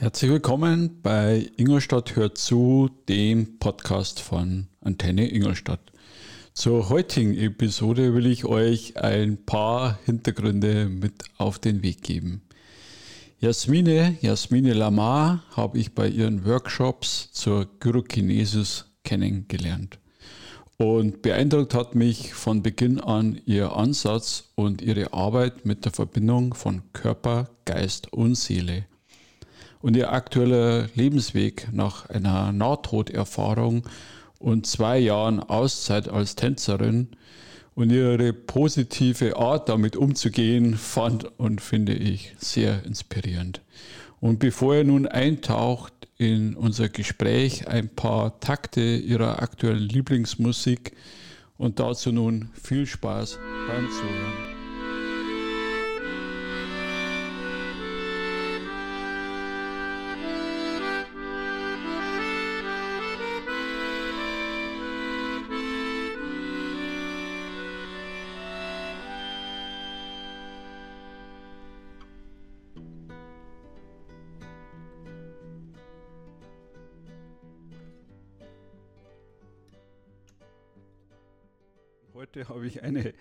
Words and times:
Herzlich 0.00 0.30
willkommen 0.30 1.00
bei 1.02 1.50
Ingolstadt 1.56 2.14
hört 2.14 2.38
zu, 2.38 2.88
dem 3.08 3.58
Podcast 3.58 4.20
von 4.20 4.68
Antenne 4.80 5.28
Ingolstadt. 5.28 5.80
Zur 6.54 6.88
heutigen 6.88 7.36
Episode 7.36 8.14
will 8.14 8.26
ich 8.26 8.44
euch 8.44 8.96
ein 8.96 9.44
paar 9.44 9.98
Hintergründe 10.06 10.88
mit 10.88 11.24
auf 11.36 11.58
den 11.58 11.82
Weg 11.82 12.02
geben. 12.02 12.42
Jasmine, 13.40 14.16
Jasmine 14.20 14.72
Lamar, 14.72 15.42
habe 15.56 15.78
ich 15.78 15.96
bei 15.96 16.06
ihren 16.06 16.46
Workshops 16.46 17.32
zur 17.32 17.66
Gyrokinesis 17.80 18.84
kennengelernt. 19.02 19.98
Und 20.76 21.22
beeindruckt 21.22 21.74
hat 21.74 21.96
mich 21.96 22.34
von 22.34 22.62
Beginn 22.62 23.00
an 23.00 23.40
ihr 23.46 23.72
Ansatz 23.74 24.52
und 24.54 24.80
ihre 24.80 25.12
Arbeit 25.12 25.66
mit 25.66 25.84
der 25.86 25.92
Verbindung 25.92 26.54
von 26.54 26.82
Körper, 26.92 27.50
Geist 27.64 28.12
und 28.12 28.36
Seele. 28.36 28.86
Und 29.80 29.96
ihr 29.96 30.12
aktueller 30.12 30.88
Lebensweg 30.94 31.68
nach 31.72 32.08
einer 32.10 32.52
Nahtoderfahrung 32.52 33.84
und 34.38 34.66
zwei 34.66 34.98
Jahren 34.98 35.40
Auszeit 35.40 36.08
als 36.08 36.34
Tänzerin 36.34 37.08
und 37.74 37.90
ihre 37.90 38.32
positive 38.32 39.36
Art 39.36 39.68
damit 39.68 39.94
umzugehen 39.94 40.74
fand 40.76 41.38
und 41.38 41.60
finde 41.60 41.94
ich 41.94 42.34
sehr 42.38 42.84
inspirierend. 42.84 43.62
Und 44.20 44.40
bevor 44.40 44.74
ihr 44.74 44.84
nun 44.84 45.06
eintaucht 45.06 45.92
in 46.16 46.56
unser 46.56 46.88
Gespräch, 46.88 47.68
ein 47.68 47.88
paar 47.88 48.40
Takte 48.40 48.80
ihrer 48.80 49.40
aktuellen 49.40 49.88
Lieblingsmusik 49.88 50.96
und 51.56 51.78
dazu 51.78 52.10
nun 52.10 52.50
viel 52.60 52.86
Spaß 52.86 53.38
beim 53.68 53.88
Zuhören. 53.90 54.47
Heute 82.18 82.48
habe 82.48 82.66
ich 82.66 82.82
eine 82.82 83.14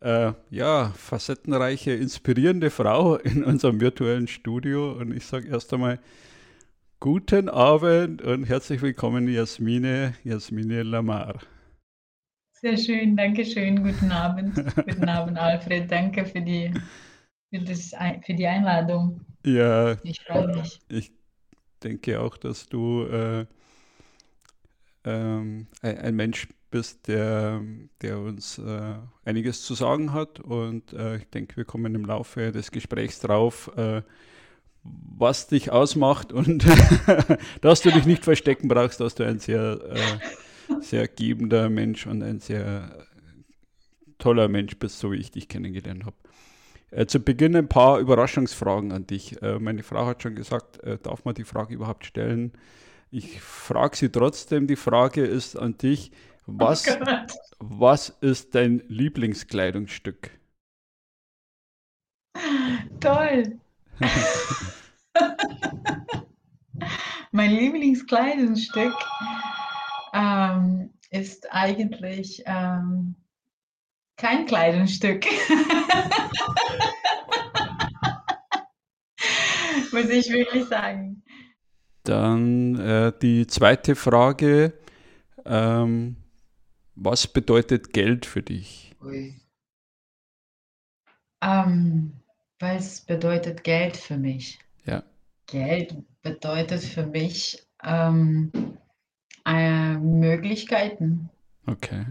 äh, 0.00 0.32
ja, 0.48 0.90
facettenreiche, 0.96 1.92
inspirierende 1.92 2.70
Frau 2.70 3.16
in 3.16 3.44
unserem 3.44 3.78
virtuellen 3.78 4.26
Studio 4.26 4.92
und 4.92 5.14
ich 5.14 5.26
sage 5.26 5.48
erst 5.48 5.70
einmal 5.74 5.98
guten 6.98 7.50
Abend 7.50 8.22
und 8.22 8.44
herzlich 8.44 8.80
willkommen, 8.80 9.28
Jasmine, 9.28 10.14
Jasmine 10.24 10.82
Lamar. 10.82 11.40
Sehr 12.52 12.78
schön, 12.78 13.18
danke 13.18 13.44
schön, 13.44 13.82
guten 13.82 14.10
Abend. 14.10 14.54
guten 14.76 15.10
Abend, 15.10 15.36
Alfred, 15.36 15.90
danke 15.90 16.24
für 16.24 16.40
die, 16.40 16.72
für, 17.50 17.60
das, 17.60 17.94
für 18.24 18.32
die 18.32 18.46
Einladung. 18.46 19.20
Ja, 19.44 19.98
ich 20.04 20.22
freue 20.22 20.56
mich. 20.56 20.80
Ich 20.88 21.12
denke 21.84 22.18
auch, 22.18 22.38
dass 22.38 22.66
du 22.66 23.02
äh, 23.02 23.44
ähm, 25.04 25.66
ein, 25.82 25.98
ein 25.98 26.16
Mensch 26.16 26.48
bist 26.48 26.61
bist, 26.72 27.06
der, 27.06 27.60
der 28.00 28.18
uns 28.18 28.58
äh, 28.58 28.94
einiges 29.24 29.62
zu 29.62 29.74
sagen 29.74 30.12
hat. 30.12 30.40
Und 30.40 30.92
äh, 30.94 31.18
ich 31.18 31.28
denke, 31.28 31.56
wir 31.56 31.64
kommen 31.64 31.94
im 31.94 32.04
Laufe 32.04 32.50
des 32.50 32.72
Gesprächs 32.72 33.20
drauf, 33.20 33.70
äh, 33.76 34.02
was 34.82 35.46
dich 35.46 35.70
ausmacht 35.70 36.32
und 36.32 36.66
dass 37.60 37.82
du 37.82 37.92
dich 37.92 38.06
nicht 38.06 38.24
verstecken 38.24 38.66
brauchst, 38.66 38.98
dass 38.98 39.14
du 39.14 39.24
ein 39.24 39.38
sehr, 39.38 39.78
äh, 39.88 40.80
sehr 40.80 41.06
gebender 41.06 41.68
Mensch 41.68 42.08
und 42.08 42.24
ein 42.24 42.40
sehr 42.40 43.06
toller 44.18 44.48
Mensch 44.48 44.76
bist, 44.78 44.98
so 44.98 45.12
wie 45.12 45.18
ich 45.18 45.30
dich 45.30 45.46
kennengelernt 45.46 46.06
habe. 46.06 46.16
Äh, 46.90 47.06
zu 47.06 47.20
Beginn 47.20 47.54
ein 47.54 47.68
paar 47.68 48.00
Überraschungsfragen 48.00 48.90
an 48.90 49.06
dich. 49.06 49.40
Äh, 49.42 49.60
meine 49.60 49.84
Frau 49.84 50.06
hat 50.06 50.22
schon 50.22 50.34
gesagt, 50.34 50.80
darf 51.04 51.24
man 51.24 51.34
die 51.34 51.44
Frage 51.44 51.74
überhaupt 51.74 52.06
stellen? 52.06 52.52
Ich 53.14 53.42
frage 53.42 53.94
sie 53.94 54.08
trotzdem. 54.08 54.66
Die 54.66 54.76
Frage 54.76 55.22
ist 55.22 55.54
an 55.54 55.76
dich, 55.76 56.12
was, 56.46 56.88
oh 56.88 57.26
was 57.58 58.08
ist 58.20 58.54
dein 58.54 58.82
Lieblingskleidungsstück? 58.88 60.30
Toll. 63.00 63.58
mein 67.32 67.50
Lieblingskleidungsstück 67.50 68.94
ähm, 70.12 70.90
ist 71.10 71.52
eigentlich 71.52 72.42
ähm, 72.46 73.14
kein 74.16 74.46
Kleidungsstück. 74.46 75.26
Muss 79.92 80.08
ich 80.08 80.30
wirklich 80.30 80.64
sagen. 80.66 81.22
Dann 82.04 82.78
äh, 82.78 83.12
die 83.20 83.46
zweite 83.46 83.94
Frage. 83.94 84.72
Ähm, 85.44 86.21
was 86.94 87.26
bedeutet 87.26 87.92
Geld 87.92 88.26
für 88.26 88.42
dich? 88.42 88.94
Ähm, 91.42 92.12
was 92.58 93.00
bedeutet 93.00 93.64
Geld 93.64 93.96
für 93.96 94.16
mich? 94.16 94.58
Ja. 94.84 95.02
Geld 95.46 95.96
bedeutet 96.22 96.82
für 96.82 97.06
mich 97.06 97.66
ähm, 97.82 98.52
äh, 99.44 99.96
Möglichkeiten. 99.96 101.28
Okay. 101.66 102.06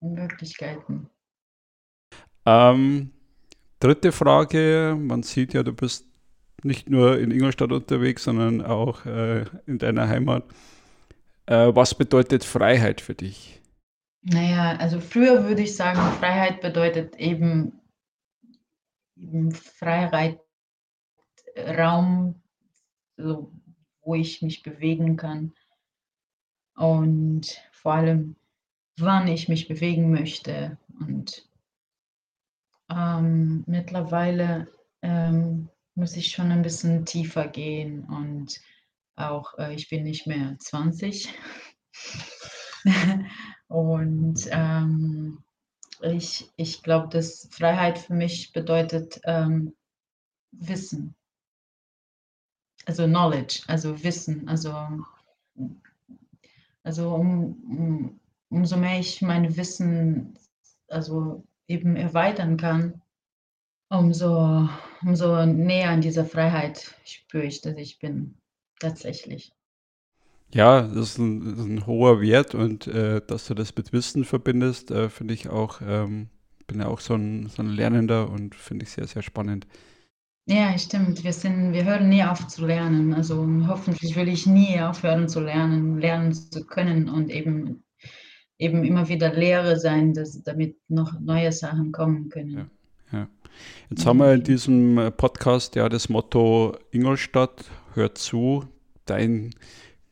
Möglichkeiten. 0.00 1.08
Ähm, 2.44 3.10
dritte 3.80 4.12
Frage. 4.12 4.96
Man 4.98 5.22
sieht 5.22 5.54
ja, 5.54 5.62
du 5.62 5.72
bist 5.72 6.06
nicht 6.62 6.88
nur 6.90 7.18
in 7.18 7.30
Ingolstadt 7.30 7.72
unterwegs, 7.72 8.24
sondern 8.24 8.62
auch 8.62 9.06
äh, 9.06 9.44
in 9.66 9.78
deiner 9.78 10.08
Heimat. 10.08 10.44
Äh, 11.46 11.74
was 11.74 11.94
bedeutet 11.94 12.44
Freiheit 12.44 13.00
für 13.00 13.14
dich? 13.14 13.60
Naja, 14.26 14.76
also 14.78 15.00
früher 15.00 15.44
würde 15.44 15.62
ich 15.62 15.76
sagen, 15.76 16.00
Freiheit 16.18 16.62
bedeutet 16.62 17.16
eben, 17.16 17.78
eben 19.16 19.52
Freiheit, 19.52 20.40
Raum, 21.58 22.42
so, 23.18 23.52
wo 24.00 24.14
ich 24.14 24.40
mich 24.40 24.62
bewegen 24.62 25.16
kann 25.16 25.52
und 26.74 27.60
vor 27.70 27.94
allem, 27.94 28.36
wann 28.98 29.28
ich 29.28 29.48
mich 29.48 29.68
bewegen 29.68 30.10
möchte. 30.10 30.78
Und 31.00 31.46
ähm, 32.90 33.62
mittlerweile 33.66 34.68
ähm, 35.02 35.68
muss 35.94 36.16
ich 36.16 36.30
schon 36.30 36.50
ein 36.50 36.62
bisschen 36.62 37.04
tiefer 37.04 37.46
gehen 37.46 38.04
und 38.04 38.58
auch 39.16 39.58
äh, 39.58 39.74
ich 39.74 39.90
bin 39.90 40.04
nicht 40.04 40.26
mehr 40.26 40.56
20. 40.58 41.28
Und 43.74 44.48
ähm, 44.52 45.42
ich, 46.00 46.48
ich 46.54 46.84
glaube, 46.84 47.08
dass 47.08 47.48
Freiheit 47.50 47.98
für 47.98 48.14
mich 48.14 48.52
bedeutet 48.52 49.20
ähm, 49.24 49.74
Wissen. 50.52 51.16
Also 52.86 53.06
Knowledge, 53.06 53.64
also 53.66 54.04
Wissen. 54.04 54.48
Also, 54.48 54.76
also 56.84 57.16
um, 57.16 57.64
um, 57.68 58.20
umso 58.48 58.76
mehr 58.76 59.00
ich 59.00 59.20
mein 59.22 59.56
Wissen 59.56 60.38
also 60.86 61.44
eben 61.66 61.96
erweitern 61.96 62.56
kann, 62.56 63.02
umso, 63.88 64.68
umso 65.02 65.46
näher 65.46 65.90
an 65.90 66.00
dieser 66.00 66.24
Freiheit 66.24 66.94
spüre 67.04 67.46
ich, 67.46 67.60
dass 67.60 67.76
ich 67.76 67.98
bin. 67.98 68.36
Tatsächlich. 68.78 69.52
Ja, 70.54 70.82
das 70.82 71.10
ist 71.10 71.18
ein, 71.18 71.40
das 71.40 71.58
ist 71.58 71.66
ein 71.66 71.86
hoher 71.86 72.20
Wert 72.20 72.54
und 72.54 72.86
äh, 72.86 73.20
dass 73.26 73.48
du 73.48 73.54
das 73.54 73.74
mit 73.74 73.92
Wissen 73.92 74.24
verbindest, 74.24 74.92
äh, 74.92 75.08
finde 75.08 75.34
ich 75.34 75.48
auch, 75.48 75.80
ähm, 75.84 76.28
bin 76.68 76.78
ja 76.78 76.86
auch 76.86 77.00
so 77.00 77.14
ein, 77.14 77.48
so 77.48 77.60
ein 77.60 77.70
Lernender 77.70 78.30
und 78.30 78.54
finde 78.54 78.84
ich 78.84 78.92
sehr, 78.92 79.08
sehr 79.08 79.22
spannend. 79.22 79.66
Ja, 80.46 80.78
stimmt. 80.78 81.24
Wir 81.24 81.32
sind, 81.32 81.72
wir 81.72 81.84
hören 81.84 82.08
nie 82.08 82.22
auf 82.22 82.46
zu 82.46 82.66
lernen. 82.66 83.14
Also 83.14 83.44
hoffentlich 83.66 84.14
will 84.14 84.28
ich 84.28 84.46
nie 84.46 84.80
aufhören 84.80 85.28
zu 85.28 85.40
lernen, 85.40 85.98
lernen 85.98 86.32
zu 86.32 86.64
können 86.64 87.08
und 87.08 87.30
eben, 87.30 87.82
eben 88.58 88.84
immer 88.84 89.08
wieder 89.08 89.34
Lehre 89.34 89.76
sein, 89.80 90.14
dass, 90.14 90.40
damit 90.44 90.76
noch 90.88 91.18
neue 91.18 91.50
Sachen 91.50 91.90
kommen 91.90 92.28
können. 92.28 92.70
Ja, 93.10 93.18
ja. 93.18 93.28
Jetzt 93.90 94.06
haben 94.06 94.18
wir 94.18 94.34
in 94.34 94.44
diesem 94.44 95.12
Podcast 95.16 95.74
ja 95.74 95.88
das 95.88 96.08
Motto 96.08 96.76
Ingolstadt, 96.92 97.64
hört 97.94 98.18
zu, 98.18 98.68
dein 99.06 99.50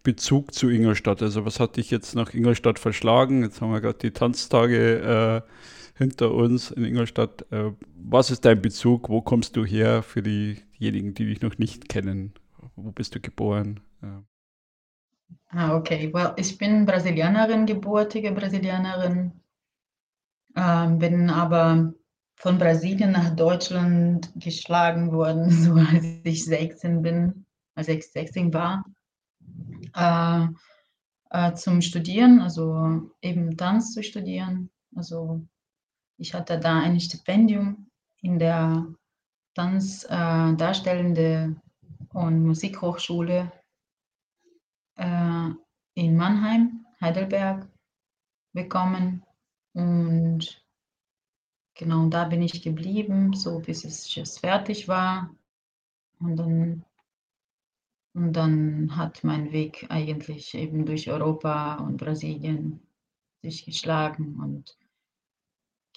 Bezug 0.03 0.53
zu 0.55 0.69
Ingolstadt? 0.69 1.23
Also 1.23 1.45
was 1.45 1.61
hat 1.61 1.77
dich 1.77 1.91
jetzt 1.91 2.15
nach 2.15 2.35
Ingolstadt 2.35 2.79
verschlagen? 2.79 3.43
Jetzt 3.43 3.61
haben 3.61 3.73
wir 3.73 3.81
gerade 3.81 3.99
die 3.99 4.11
Tanztage 4.11 5.45
äh, 5.47 5.99
hinter 5.99 6.33
uns 6.33 6.71
in 6.71 6.85
Ingolstadt. 6.85 7.47
Äh, 7.53 7.73
was 7.97 8.31
ist 8.31 8.45
dein 8.45 8.61
Bezug? 8.61 9.09
Wo 9.09 9.21
kommst 9.21 9.57
du 9.57 9.65
her 9.65 10.03
für 10.03 10.23
diejenigen, 10.23 11.15
die 11.15 11.27
dich 11.27 11.41
noch 11.41 11.59
nicht 11.59 11.89
kennen? 11.89 12.35
wo 12.77 12.91
bist 12.91 13.15
du 13.15 13.21
geboren? 13.21 13.81
Ja. 14.03 14.25
Ah, 15.49 15.77
okay. 15.77 16.13
Well, 16.13 16.33
ich 16.37 16.57
bin 16.59 16.87
Brasilianerin, 16.87 17.67
gebürtige 17.67 18.33
Brasilianerin, 18.33 19.33
ähm, 20.57 20.99
bin 20.99 21.31
aber 21.31 21.93
von 22.37 22.59
Brasilien 22.59 23.13
nach 23.13 23.35
Deutschland 23.37 24.33
geschlagen 24.37 25.13
worden, 25.13 25.51
so 25.63 25.75
als 25.75 26.05
ich 26.25 26.45
16 26.45 27.03
bin, 27.03 27.47
als 27.75 27.89
ich 27.89 28.11
16 28.11 28.53
war, 28.53 28.85
äh, 29.95 30.47
äh, 31.31 31.55
zum 31.55 31.81
Studieren, 31.81 32.41
also 32.41 33.11
eben 33.21 33.57
Tanz 33.57 33.93
zu 33.93 34.03
studieren. 34.03 34.71
Also 34.95 35.47
ich 36.19 36.35
hatte 36.35 36.59
da 36.59 36.81
ein 36.81 37.01
Stipendium 37.01 37.91
in 38.21 38.39
der 38.39 38.87
Tanzdarstellende 39.55 41.57
äh, 41.57 42.17
und 42.17 42.45
Musikhochschule 42.45 43.53
äh, 44.97 45.51
in 45.95 46.17
Mannheim, 46.17 46.87
Heidelberg 47.01 47.69
bekommen. 48.53 49.25
Und 49.75 50.63
genau 51.75 52.09
da 52.09 52.25
bin 52.25 52.43
ich 52.43 52.63
geblieben, 52.63 53.33
so 53.33 53.61
bis 53.61 53.85
es 53.85 54.39
fertig 54.39 54.89
war. 54.89 55.35
Und 56.21 56.37
dann, 56.37 56.85
und 58.15 58.35
dann 58.35 58.97
hat 58.97 59.25
mein 59.25 59.53
Weg 59.53 59.87
eigentlich 59.89 60.55
eben 60.55 60.85
durch 60.85 61.11
Europa 61.11 61.77
und 61.77 61.97
Brasilien 61.97 62.81
sich 63.41 63.65
geschlagen. 63.65 64.39
Und 64.39 64.77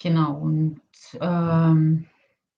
genau, 0.00 0.34
und 0.38 0.80
ähm, 1.20 2.06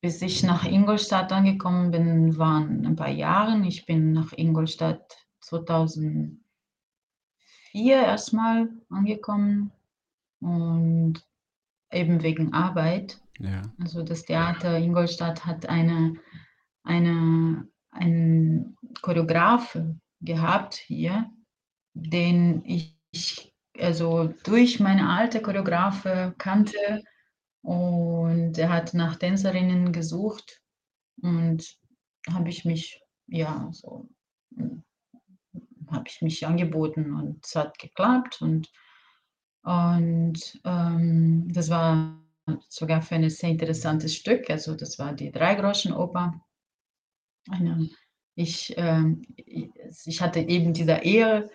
bis 0.01 0.23
ich 0.23 0.45
nach 0.45 0.65
Ingolstadt 0.65 1.33
angekommen 1.33 1.91
bin, 1.91 2.39
waren 2.39 2.87
ein 2.87 2.95
paar 2.95 3.11
Jahre. 3.11 3.61
Ich 3.67 3.85
bin 3.85 4.13
nach 4.13 4.33
Ingolstadt 4.33 5.27
2004 5.41 6.39
erstmal 7.75 8.71
angekommen 8.91 9.73
und 10.41 11.15
eben 11.91 12.23
wegen 12.23 12.53
Arbeit. 12.53 13.21
Ja. 13.41 13.63
Also 13.81 14.05
das 14.05 14.25
Theater 14.25 14.79
Ingolstadt 14.79 15.45
hat 15.45 15.69
eine, 15.69 16.15
eine, 16.85 17.67
einen 17.91 18.78
Choreograf 19.03 19.79
gehabt 20.21 20.75
hier, 20.75 21.31
den 21.95 22.65
ich 22.65 23.53
also 23.79 24.35
durch 24.45 24.81
meine 24.81 25.09
alte 25.09 25.41
Choreografe 25.41 26.35
kannte 26.39 27.05
und 27.63 28.59
er 28.59 28.71
hat 28.71 28.95
nach 28.95 29.17
Tänzerinnen 29.17 29.93
gesucht 29.93 30.61
und 31.23 31.77
habe 32.29 32.49
ich 32.49 32.65
mich 32.65 33.01
ja 33.27 33.69
so 33.73 34.09
habe 35.91 36.05
ich 36.09 36.23
mich 36.23 36.47
angeboten 36.47 37.15
und 37.15 37.45
es 37.45 37.55
hat 37.55 37.79
geklappt 37.79 38.41
und, 38.41 38.71
und 39.63 40.61
ähm, 40.65 41.51
das 41.53 41.71
war 41.71 42.21
sogar 42.69 43.03
für 43.03 43.17
ein 43.17 43.29
sehr 43.31 43.51
interessantes 43.51 44.15
Stück. 44.15 44.49
Also 44.51 44.75
das 44.75 44.99
war 44.99 45.13
die 45.13 45.31
Dreigroschenoper. 45.31 46.41
Eine, 47.51 47.89
ich, 48.39 48.73
ähm, 48.77 49.23
ich 49.37 50.23
hatte 50.23 50.39
eben 50.39 50.73
diese 50.73 50.93
Ehre, 50.93 51.51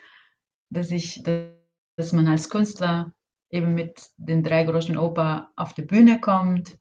dass 0.70 0.92
ich, 0.92 1.24
dass 1.24 2.12
man 2.12 2.28
als 2.28 2.50
Künstler 2.50 3.14
eben 3.50 3.74
mit 3.74 4.10
den 4.18 4.44
Dreigroschenoper 4.44 5.50
auf 5.56 5.74
die 5.74 5.84
Bühne 5.84 6.20
kommt. 6.20 6.78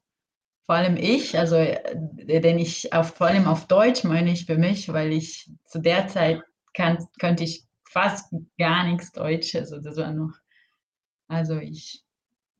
Vor 0.65 0.75
allem 0.75 0.97
ich, 0.97 1.37
also 1.37 1.55
denn 1.55 2.59
ich 2.59 2.91
auf, 2.91 3.15
vor 3.15 3.27
allem 3.27 3.47
auf 3.47 3.67
Deutsch 3.67 4.03
meine 4.03 4.31
ich 4.33 4.45
für 4.45 4.57
mich, 4.57 4.91
weil 4.91 5.13
ich 5.13 5.49
zu 5.65 5.79
der 5.79 6.07
Zeit 6.09 6.41
kann, 6.73 6.97
könnte 7.19 7.45
ich 7.45 7.65
fast 7.89 8.35
gar 8.57 8.85
nichts 8.85 9.13
Deutsch. 9.13 9.55
Also 9.55 9.79
das 9.79 9.95
war 9.95 10.11
noch, 10.11 10.33
also 11.29 11.59
ich, 11.59 12.03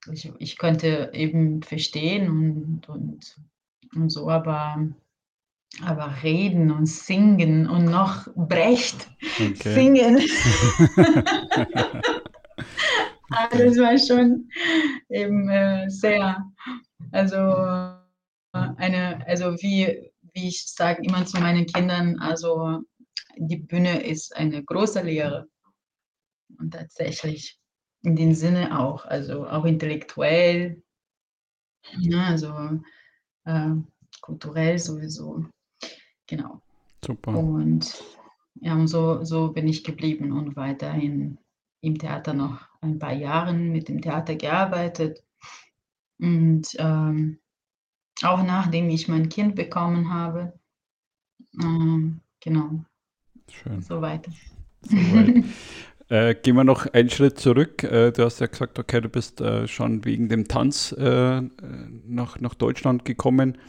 ich, 0.10 0.32
ich 0.38 0.58
konnte 0.58 1.12
eben 1.14 1.62
verstehen 1.62 2.30
und, 2.30 2.88
und, 2.88 3.38
und 3.96 4.10
so, 4.10 4.30
aber, 4.30 4.94
aber 5.82 6.16
reden 6.22 6.72
und 6.72 6.86
singen 6.86 7.68
und 7.68 7.86
noch 7.86 8.28
Brecht 8.36 9.10
okay. 9.40 9.74
singen. 9.74 10.18
also 13.30 13.58
das 13.66 13.78
war 13.78 13.98
schon 13.98 14.50
eben 15.10 15.50
äh, 15.50 15.90
sehr, 15.90 16.46
also 17.12 17.38
eine, 18.52 19.26
also 19.28 19.54
wie, 19.62 20.12
wie 20.34 20.48
ich 20.48 20.64
sage 20.68 21.04
immer 21.04 21.26
zu 21.26 21.40
meinen 21.40 21.66
Kindern, 21.66 22.20
also 22.20 22.84
die 23.38 23.58
Bühne 23.58 24.04
ist 24.04 24.36
eine 24.36 24.64
große 24.64 25.02
Lehre. 25.02 25.48
Und 26.60 26.72
tatsächlich 26.72 27.58
in 28.04 28.16
dem 28.16 28.34
Sinne 28.34 28.80
auch, 28.80 29.06
also 29.06 29.48
auch 29.48 29.66
intellektuell, 29.66 30.84
ja, 31.98 32.26
also 32.26 32.80
äh, 33.46 33.72
kulturell 34.22 34.78
sowieso. 34.78 35.46
Genau. 36.36 36.62
Super. 37.06 37.38
Und 37.38 38.04
ja, 38.56 38.74
und 38.74 38.88
so, 38.88 39.24
so 39.24 39.50
bin 39.50 39.68
ich 39.68 39.84
geblieben 39.84 40.32
und 40.32 40.56
weiterhin 40.56 41.38
im 41.82 42.00
Theater 42.00 42.34
noch 42.34 42.62
ein 42.82 42.98
paar 42.98 43.14
Jahre 43.14 43.54
mit 43.54 43.88
dem 43.88 44.02
Theater 44.02 44.36
gearbeitet. 44.36 45.24
Und 46.20 46.68
ähm, 46.80 47.38
auch 48.24 48.42
nachdem 48.42 48.90
ich 48.90 49.08
mein 49.08 49.30
Kind 49.30 49.56
bekommen 49.56 50.12
habe. 50.12 50.54
Ähm, 51.62 52.22
genau. 52.40 52.84
Schön. 53.52 53.82
So 53.82 54.02
weiter. 54.02 54.32
Soweit. 54.82 55.44
äh, 56.10 56.34
gehen 56.34 56.56
wir 56.56 56.64
noch 56.64 56.88
einen 56.88 57.12
Schritt 57.12 57.40
zurück. 57.40 57.84
Äh, 57.84 58.12
du 58.12 58.24
hast 58.24 58.40
ja 58.40 58.48
gesagt, 58.48 58.80
okay, 58.80 59.02
du 59.02 59.10
bist 59.10 59.40
äh, 59.40 59.68
schon 59.68 60.04
wegen 60.04 60.30
dem 60.30 60.48
Tanz 60.48 60.94
äh, 60.94 61.42
nach, 62.08 62.40
nach 62.40 62.56
Deutschland 62.56 63.06
gekommen. 63.06 63.60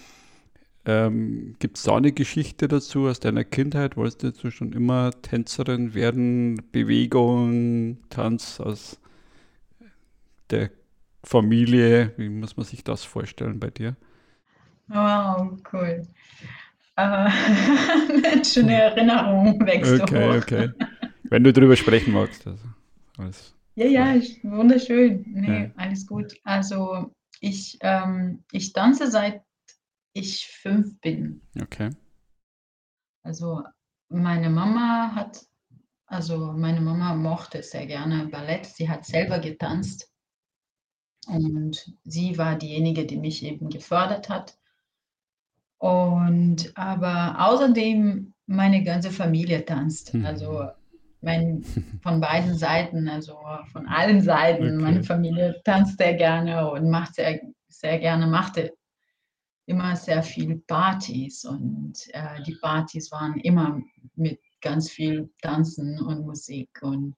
Ähm, 0.87 1.57
Gibt 1.59 1.79
es 1.79 1.85
da 1.85 1.97
eine 1.97 2.13
Geschichte 2.13 2.69
dazu 2.69 3.07
aus 3.07 3.21
deiner 3.21 3.45
Kindheit? 3.45 3.97
Wolltest 3.97 4.45
du 4.45 4.51
schon 4.51 4.73
immer 4.73 5.11
Tänzerin 5.23 5.95
werden? 5.95 6.63
Bewegung, 6.73 7.99
Tanz 8.11 8.61
aus 8.61 9.01
der 10.51 10.71
Familie? 11.23 12.13
Wie 12.17 12.29
muss 12.29 12.57
man 12.57 12.67
sich 12.67 12.85
das 12.85 13.05
vorstellen 13.05 13.61
bei 13.61 13.71
dir? 13.71 13.97
Wow, 14.89 15.53
cool. 15.73 16.07
Äh, 16.97 17.31
schöne 18.45 18.83
Erinnerung 18.83 19.59
wächst 19.67 20.03
okay, 20.03 20.29
hoch. 20.29 20.43
Okay, 20.43 20.71
Wenn 21.25 21.45
du 21.45 21.53
darüber 21.53 21.77
sprechen 21.77 22.13
magst. 22.13 22.47
Also 22.47 22.65
alles 23.17 23.55
ja, 23.77 23.87
ja, 23.87 24.21
wunderschön. 24.43 25.25
Nee, 25.27 25.65
ja. 25.65 25.71
alles 25.77 26.07
gut. 26.07 26.35
Also 26.45 27.11
ich, 27.41 27.79
ähm, 27.81 28.45
ich 28.53 28.73
tanze 28.73 29.11
seit 29.11 29.43
ich 30.15 30.47
fünf 30.47 30.99
bin. 31.01 31.43
Okay. 31.61 31.91
Also 33.23 33.63
meine 34.09 34.49
Mama 34.49 35.15
hat, 35.15 35.45
also 36.07 36.53
meine 36.53 36.81
Mama 36.81 37.15
mochte 37.15 37.63
sehr 37.63 37.87
gerne 37.87 38.29
Ballett. 38.29 38.67
Sie 38.67 38.89
hat 38.89 39.05
selber 39.05 39.39
getanzt. 39.39 40.11
Und 41.27 41.93
sie 42.05 42.37
war 42.39 42.57
diejenige, 42.57 43.07
die 43.07 43.17
mich 43.17 43.43
eben 43.43 43.71
gefördert 43.71 44.29
hat. 44.29 44.57
Und 45.79 46.73
aber 46.77 47.37
außerdem 47.39 48.35
meine 48.47 48.85
ganze 48.85 49.11
Familie 49.11 49.65
tanzt. 49.65 50.15
Mhm. 50.15 50.27
Also 50.27 50.69
mein, 51.21 51.65
von 52.03 52.21
beiden 52.21 52.57
Seiten, 52.57 53.09
also 53.09 53.39
von 53.73 53.89
allen 53.89 54.21
Seiten. 54.21 54.75
Okay. 54.75 54.83
Meine 54.83 55.03
Familie 55.03 55.61
tanzt 55.65 55.99
sehr 55.99 56.15
gerne 56.15 56.71
und 56.71 56.91
macht 56.91 57.15
sehr, 57.15 57.41
sehr 57.69 57.99
gerne, 57.99 58.27
machte 58.27 58.75
immer 59.67 59.97
sehr 59.97 60.23
viel 60.23 60.57
Partys 60.67 61.45
und 61.45 61.95
äh, 62.13 62.43
die 62.47 62.57
Partys 62.57 63.11
waren 63.13 63.39
immer 63.41 63.81
mit 64.15 64.41
ganz 64.61 64.91
viel 64.91 65.31
Tanzen 65.43 66.01
und 66.01 66.27
Musik 66.27 66.71
und 66.83 67.15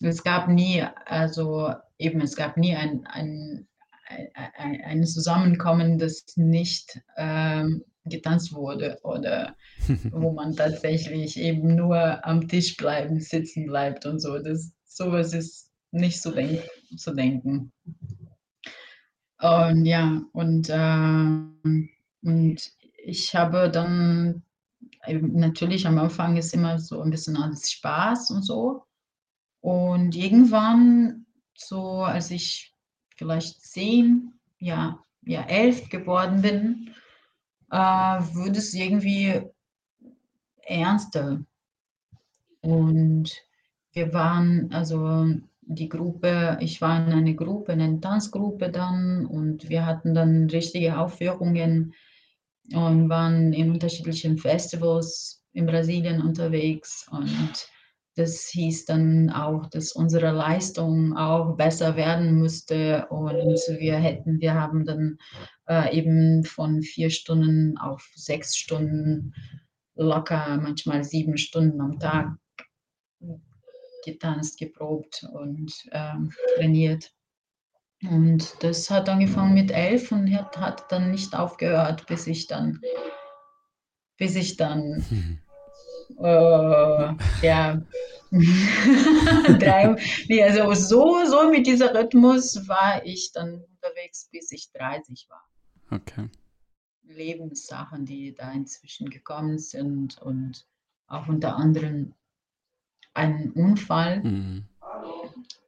es 0.00 0.22
gab 0.22 0.48
nie, 0.48 0.84
also 1.06 1.72
eben, 1.98 2.20
es 2.20 2.36
gab 2.36 2.56
nie 2.56 2.74
ein, 2.74 3.06
ein, 3.06 3.66
ein, 4.56 4.80
ein 4.82 5.06
Zusammenkommen, 5.06 5.98
das 5.98 6.24
nicht 6.36 7.00
ähm, 7.16 7.84
getanzt 8.04 8.52
wurde 8.52 8.98
oder 9.02 9.56
wo 10.10 10.32
man 10.32 10.54
tatsächlich 10.56 11.38
eben 11.38 11.74
nur 11.74 12.24
am 12.26 12.48
Tisch 12.48 12.76
bleiben, 12.76 13.20
sitzen 13.20 13.66
bleibt 13.66 14.04
und 14.04 14.20
so. 14.20 14.38
Das, 14.38 14.72
sowas 14.84 15.32
ist 15.32 15.70
nicht 15.90 16.20
so 16.20 16.30
denk, 16.30 16.62
zu 16.96 17.14
denken. 17.14 17.72
Und 19.44 19.84
ja, 19.84 20.22
und, 20.32 20.70
äh, 20.70 21.82
und 22.22 22.56
ich 23.04 23.36
habe 23.36 23.70
dann 23.70 24.42
natürlich 25.06 25.86
am 25.86 25.98
Anfang 25.98 26.38
ist 26.38 26.54
immer 26.54 26.78
so 26.78 27.02
ein 27.02 27.10
bisschen 27.10 27.36
alles 27.36 27.70
Spaß 27.70 28.30
und 28.30 28.42
so. 28.42 28.84
Und 29.60 30.16
irgendwann, 30.16 31.26
so 31.54 32.04
als 32.04 32.30
ich 32.30 32.74
vielleicht 33.16 33.60
zehn, 33.60 34.32
ja, 34.60 34.98
ja 35.20 35.42
elf 35.42 35.90
geworden 35.90 36.40
bin, 36.40 36.94
äh, 37.70 37.76
wurde 37.76 38.60
es 38.60 38.72
irgendwie 38.72 39.42
ernster. 40.62 41.44
Und 42.62 43.30
wir 43.92 44.14
waren, 44.14 44.72
also 44.72 45.26
die 45.66 45.88
Gruppe, 45.88 46.58
ich 46.60 46.80
war 46.80 47.06
in 47.06 47.12
einer 47.12 47.34
Gruppe, 47.34 47.72
in 47.72 47.80
einer 47.80 48.00
Tanzgruppe 48.00 48.70
dann 48.70 49.26
und 49.26 49.68
wir 49.68 49.86
hatten 49.86 50.14
dann 50.14 50.48
richtige 50.50 50.98
Aufführungen 50.98 51.94
und 52.72 53.08
waren 53.08 53.52
in 53.52 53.70
unterschiedlichen 53.70 54.38
Festivals 54.38 55.42
in 55.52 55.66
Brasilien 55.66 56.22
unterwegs 56.22 57.06
und 57.10 57.68
das 58.16 58.46
hieß 58.46 58.84
dann 58.84 59.30
auch, 59.30 59.66
dass 59.66 59.92
unsere 59.92 60.30
Leistung 60.30 61.16
auch 61.16 61.56
besser 61.56 61.96
werden 61.96 62.38
müsste 62.38 63.06
und 63.08 63.58
wir 63.78 63.96
hätten, 63.96 64.40
wir 64.40 64.54
haben 64.54 64.84
dann 64.84 65.18
äh, 65.68 65.96
eben 65.96 66.44
von 66.44 66.82
vier 66.82 67.10
Stunden 67.10 67.76
auf 67.76 68.08
sechs 68.14 68.56
Stunden 68.56 69.34
locker, 69.96 70.58
manchmal 70.62 71.02
sieben 71.02 71.36
Stunden 71.36 71.80
am 71.80 71.98
Tag 71.98 72.36
getanzt, 74.04 74.58
geprobt 74.58 75.26
und 75.32 75.72
ähm, 75.92 76.32
trainiert. 76.56 77.12
Und 78.02 78.62
das 78.62 78.90
hat 78.90 79.08
angefangen 79.08 79.54
mit 79.54 79.70
elf 79.70 80.12
und 80.12 80.30
hat, 80.32 80.56
hat 80.58 80.92
dann 80.92 81.10
nicht 81.10 81.34
aufgehört, 81.34 82.06
bis 82.06 82.26
ich 82.26 82.46
dann, 82.46 82.80
bis 84.18 84.36
ich 84.36 84.56
dann, 84.56 85.40
äh, 86.18 87.14
ja, 87.42 87.82
drei, 89.58 89.96
nee, 90.28 90.42
also 90.42 90.74
so, 90.74 91.24
so 91.24 91.48
mit 91.50 91.66
dieser 91.66 91.94
Rhythmus 91.94 92.68
war 92.68 93.04
ich 93.06 93.32
dann 93.32 93.62
unterwegs, 93.62 94.28
bis 94.30 94.50
ich 94.52 94.70
30 94.72 95.28
war. 95.30 95.44
Okay. 95.90 96.28
Lebenssachen, 97.02 98.04
die 98.04 98.34
da 98.34 98.52
inzwischen 98.52 99.08
gekommen 99.08 99.58
sind 99.58 100.20
und 100.20 100.66
auch 101.06 101.28
unter 101.28 101.56
anderem 101.56 102.14
ein 103.14 103.52
Unfall. 103.52 104.22
Mhm. 104.22 104.64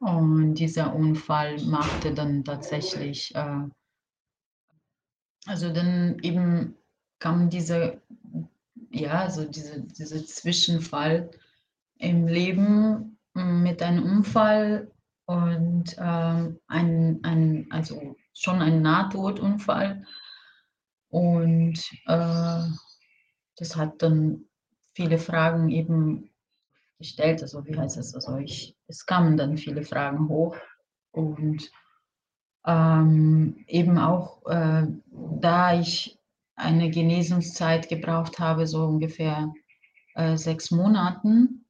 Und 0.00 0.54
dieser 0.54 0.94
Unfall 0.94 1.60
machte 1.64 2.12
dann 2.12 2.44
tatsächlich, 2.44 3.34
äh, 3.34 3.62
also 5.46 5.72
dann 5.72 6.18
eben 6.20 6.76
kam 7.18 7.48
dieser, 7.48 7.94
ja, 8.90 9.22
also 9.22 9.44
diese, 9.44 9.80
dieser 9.80 10.24
Zwischenfall 10.24 11.30
im 11.98 12.26
Leben 12.26 13.18
mit 13.32 13.82
einem 13.82 14.04
Unfall 14.04 14.90
und 15.24 15.96
äh, 15.98 16.52
ein, 16.68 17.20
ein, 17.22 17.66
also 17.70 18.16
schon 18.32 18.60
ein 18.62 18.82
Nahtodunfall. 18.82 20.04
Und 21.08 21.78
äh, 22.06 22.62
das 23.56 23.76
hat 23.76 24.02
dann 24.02 24.44
viele 24.94 25.18
Fragen 25.18 25.70
eben 25.70 26.30
gestellt. 26.98 27.42
Also 27.42 27.64
wie 27.64 27.76
heißt 27.76 27.96
es? 27.96 28.14
Also 28.14 28.36
ich, 28.36 28.76
es 28.86 29.06
kamen 29.06 29.36
dann 29.36 29.56
viele 29.56 29.82
Fragen 29.82 30.28
hoch 30.28 30.56
und 31.12 31.70
ähm, 32.66 33.64
eben 33.68 33.98
auch 33.98 34.44
äh, 34.46 34.86
da 35.40 35.78
ich 35.78 36.18
eine 36.56 36.90
Genesungszeit 36.90 37.88
gebraucht 37.88 38.38
habe, 38.38 38.66
so 38.66 38.84
ungefähr 38.84 39.52
äh, 40.14 40.36
sechs 40.36 40.70
Monaten, 40.70 41.66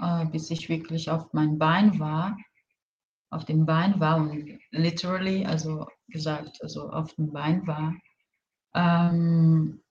äh, 0.00 0.26
bis 0.26 0.50
ich 0.50 0.68
wirklich 0.68 1.10
auf 1.10 1.32
mein 1.32 1.58
Bein 1.58 1.98
war, 2.00 2.36
auf 3.30 3.44
dem 3.44 3.66
Bein 3.66 4.00
war 4.00 4.16
und 4.16 4.58
literally, 4.70 5.44
also 5.46 5.86
gesagt, 6.08 6.58
also 6.62 6.90
auf 6.90 7.14
dem 7.14 7.32
Bein 7.32 7.66
war, 7.66 7.94
ähm, 8.74 9.82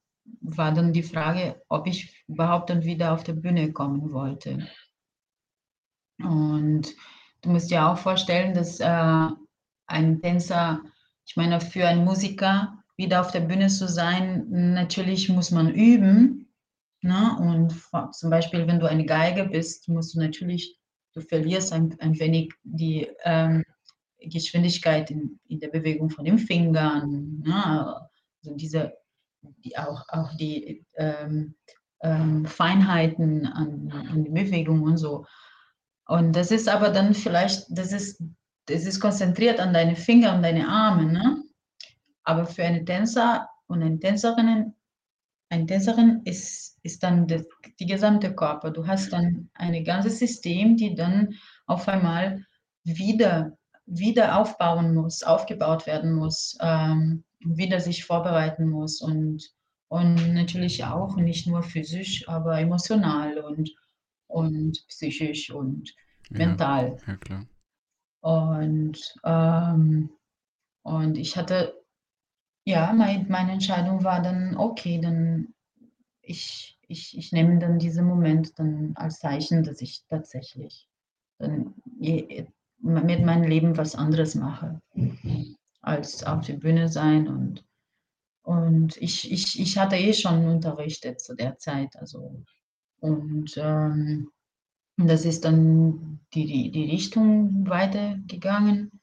war 0.42 0.74
dann 0.74 0.94
die 0.94 1.04
Frage, 1.04 1.62
ob 1.70 1.88
ich 1.88 2.24
überhaupt 2.28 2.70
dann 2.70 2.84
wieder 2.84 3.14
auf 3.14 3.24
der 3.24 3.34
Bühne 3.34 3.72
kommen 3.72 4.12
wollte. 4.12 4.68
Und 6.20 6.94
du 7.42 7.50
musst 7.50 7.72
dir 7.72 7.86
auch 7.86 7.98
vorstellen, 7.98 8.54
dass 8.54 8.80
äh, 8.80 9.28
ein 9.88 10.22
Tänzer, 10.22 10.82
ich 11.26 11.36
meine, 11.36 11.62
für 11.62 11.88
einen 11.88 12.06
Musiker 12.06 12.84
wieder 12.98 13.22
auf 13.22 13.32
der 13.32 13.42
Bühne 13.42 13.68
zu 13.68 13.88
sein, 13.88 14.46
natürlich 14.50 15.30
muss 15.30 15.52
man 15.52 15.74
üben. 15.74 16.54
Ne? 17.02 17.38
Und 17.40 17.74
zum 18.14 18.30
Beispiel, 18.30 18.68
wenn 18.68 18.80
du 18.80 18.90
eine 18.90 19.06
Geige 19.06 19.46
bist, 19.46 19.88
musst 19.88 20.16
du 20.16 20.20
natürlich, 20.20 20.78
du 21.14 21.22
verlierst 21.22 21.72
ein, 21.72 21.96
ein 22.00 22.20
wenig 22.20 22.54
die 22.64 23.08
ähm, 23.24 23.64
Geschwindigkeit 24.20 25.10
in, 25.12 25.40
in 25.48 25.60
der 25.60 25.70
Bewegung 25.70 26.10
von 26.10 26.26
den 26.26 26.40
Fingern. 26.40 27.40
Ne? 27.40 27.86
Also 28.44 28.56
diese, 28.56 28.94
die, 29.42 29.78
auch, 29.78 30.04
auch 30.10 30.36
die 30.38 30.86
ähm, 30.96 31.56
ähm, 32.02 32.46
Feinheiten 32.46 33.46
an, 33.48 33.92
an 34.10 34.24
die 34.24 34.32
Bewegung 34.32 34.84
und 34.84 34.98
so. 34.98 35.26
Und 36.08 36.36
das 36.36 36.52
ist 36.52 36.68
aber 36.68 36.90
dann 36.90 37.14
vielleicht, 37.14 37.66
das 37.70 37.92
ist, 37.92 38.22
das 38.66 38.86
ist 38.86 39.00
konzentriert 39.00 39.60
an 39.60 39.74
deine 39.74 39.96
Finger 39.96 40.36
und 40.36 40.44
deine 40.44 40.68
Arme. 40.68 41.06
Ne? 41.06 41.44
Aber 42.24 42.46
für 42.46 42.64
eine 42.64 42.84
Tänzer 42.84 43.48
und 43.68 43.84
eine 43.84 44.00
Tänzerin, 44.00 44.74
eine 45.50 45.66
Tänzerin 45.66 46.22
ist, 46.26 46.80
ist 46.84 47.04
dann 47.04 47.28
das, 47.28 47.44
die 47.80 47.86
gesamte 47.86 48.34
Körper. 48.34 48.72
Du 48.72 48.88
hast 48.88 49.12
dann 49.14 49.50
ein 49.54 49.84
ganzes 49.84 50.20
System, 50.20 50.78
die 50.78 50.96
dann 50.96 51.36
auf 51.66 51.88
einmal 51.88 52.44
wieder, 52.84 53.58
wieder 53.86 54.38
aufbauen 54.38 54.96
muss, 54.96 55.24
aufgebaut 55.24 55.86
werden 55.86 56.14
muss, 56.14 56.58
ähm, 56.62 57.24
wieder 57.40 57.80
sich 57.80 58.06
vorbereiten 58.06 58.70
muss 58.70 59.02
und, 59.02 59.52
und 59.88 60.34
natürlich 60.34 60.84
auch 60.86 61.16
nicht 61.18 61.48
nur 61.48 61.64
physisch, 61.64 62.28
aber 62.28 62.60
emotional 62.60 63.40
und 63.40 63.72
und 64.30 64.86
psychisch 64.88 65.50
und 65.52 65.94
mental. 66.30 66.98
Ja, 67.06 67.18
klar. 67.18 67.46
Und, 68.22 69.16
ähm, 69.24 70.10
und 70.84 71.18
ich 71.18 71.36
hatte, 71.36 71.74
ja, 72.66 72.94
mein, 72.94 73.28
meine 73.30 73.54
Entscheidung 73.54 74.04
war 74.04 74.22
dann, 74.22 74.56
okay, 74.56 75.00
dann 75.02 75.54
ich, 76.22 76.78
ich, 76.88 77.18
ich 77.18 77.32
nehme 77.32 77.58
dann 77.60 77.80
diesen 77.80 78.06
Moment 78.06 78.60
dann 78.60 78.94
als 78.96 79.20
Zeichen, 79.20 79.64
dass 79.64 79.82
ich 79.82 80.04
tatsächlich 80.08 80.88
dann 81.40 81.74
mit 81.98 83.26
meinem 83.26 83.44
Leben 83.44 83.78
was 83.78 83.96
anderes 83.96 84.36
mache, 84.36 84.80
als 85.82 86.24
auf 86.24 86.46
der 86.46 86.56
Bühne 86.56 86.90
sein 86.90 87.28
und 87.28 87.66
und 88.42 88.98
ich, 88.98 89.32
ich, 89.32 89.60
ich 89.60 89.78
hatte 89.78 89.96
eh 89.96 90.14
schon 90.14 90.48
unterrichtet 90.48 91.22
zu 91.22 91.36
der 91.36 91.58
Zeit, 91.60 91.96
also 91.98 92.44
und 93.00 93.56
ähm, 93.58 94.32
das 94.98 95.24
ist 95.24 95.46
dann 95.46 96.20
die, 96.34 96.46
die, 96.46 96.72
die 96.72 96.90
Richtung 96.90 97.70
weitergegangen. 97.70 99.00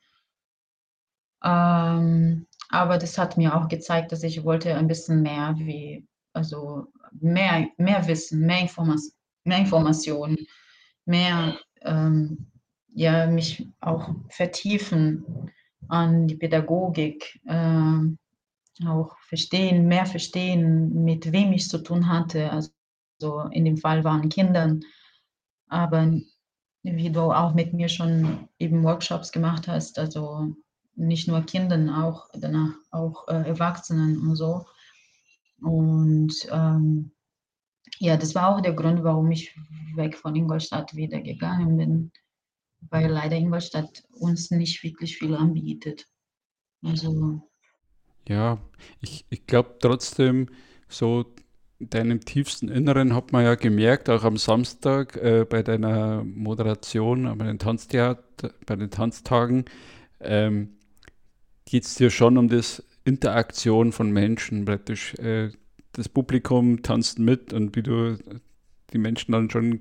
Ähm, 1.42 2.46
aber 2.70 2.98
das 2.98 3.16
hat 3.18 3.36
mir 3.36 3.54
auch 3.54 3.68
gezeigt, 3.68 4.12
dass 4.12 4.22
ich 4.22 4.44
wollte 4.44 4.74
ein 4.74 4.88
bisschen 4.88 5.22
mehr 5.22 5.54
wie, 5.58 6.06
also 6.32 6.88
mehr, 7.12 7.68
mehr 7.78 8.06
Wissen, 8.08 8.40
mehr, 8.40 8.60
Informas 8.62 9.12
mehr 9.44 9.58
Informationen, 9.58 10.36
mehr 11.04 11.56
ähm, 11.82 12.50
ja, 12.88 13.26
mich 13.26 13.68
auch 13.80 14.10
vertiefen 14.28 15.52
an 15.88 16.26
die 16.28 16.36
Pädagogik, 16.36 17.40
äh, 17.46 18.86
auch 18.86 19.16
verstehen, 19.20 19.86
mehr 19.86 20.06
verstehen, 20.06 21.04
mit 21.04 21.32
wem 21.32 21.52
ich 21.52 21.68
zu 21.68 21.78
tun 21.78 22.08
hatte. 22.08 22.50
Also 22.50 22.70
so 23.18 23.40
in 23.50 23.64
dem 23.64 23.78
Fall 23.78 24.04
waren 24.04 24.28
Kindern, 24.28 24.82
aber 25.68 26.12
wie 26.82 27.10
du 27.10 27.32
auch 27.32 27.54
mit 27.54 27.72
mir 27.72 27.88
schon 27.88 28.48
eben 28.58 28.84
Workshops 28.84 29.32
gemacht 29.32 29.66
hast, 29.66 29.98
also 29.98 30.54
nicht 30.94 31.28
nur 31.28 31.42
Kindern, 31.42 31.90
auch 31.90 32.28
danach 32.32 32.74
auch 32.90 33.26
äh, 33.28 33.48
Erwachsenen 33.48 34.20
und 34.20 34.36
so. 34.36 34.66
Und 35.60 36.34
ähm, 36.50 37.12
ja, 37.98 38.16
das 38.16 38.34
war 38.34 38.54
auch 38.54 38.60
der 38.60 38.74
Grund, 38.74 39.02
warum 39.02 39.30
ich 39.30 39.54
weg 39.94 40.16
von 40.16 40.36
Ingolstadt 40.36 40.94
wieder 40.94 41.20
gegangen 41.20 41.76
bin, 41.76 42.12
weil 42.80 43.10
leider 43.10 43.36
Ingolstadt 43.36 44.04
uns 44.12 44.50
nicht 44.50 44.82
wirklich 44.82 45.18
viel 45.18 45.34
anbietet. 45.34 46.06
Also 46.82 47.42
ja, 48.28 48.58
ich, 49.00 49.24
ich 49.30 49.46
glaube 49.46 49.76
trotzdem, 49.80 50.48
so 50.88 51.24
in 51.78 51.90
deinem 51.90 52.20
tiefsten 52.20 52.68
Inneren 52.68 53.14
hat 53.14 53.32
man 53.32 53.44
ja 53.44 53.54
gemerkt, 53.54 54.08
auch 54.08 54.24
am 54.24 54.36
Samstag 54.36 55.16
äh, 55.16 55.44
bei 55.48 55.62
deiner 55.62 56.24
Moderation 56.24 57.36
bei 57.36 57.46
den 57.46 57.58
Tanztheater, 57.58 58.52
bei 58.64 58.76
den 58.76 58.90
Tanztagen, 58.90 59.66
ähm, 60.20 60.76
geht 61.66 61.84
es 61.84 61.96
dir 61.96 62.10
schon 62.10 62.38
um 62.38 62.48
das 62.48 62.82
Interaktion 63.04 63.92
von 63.92 64.10
Menschen 64.10 64.64
praktisch. 64.64 65.14
Äh, 65.14 65.50
das 65.92 66.08
Publikum 66.08 66.82
tanzt 66.82 67.18
mit 67.18 67.52
und 67.52 67.74
wie 67.76 67.82
du 67.82 68.18
die 68.92 68.98
Menschen 68.98 69.32
dann 69.32 69.50
schon 69.50 69.80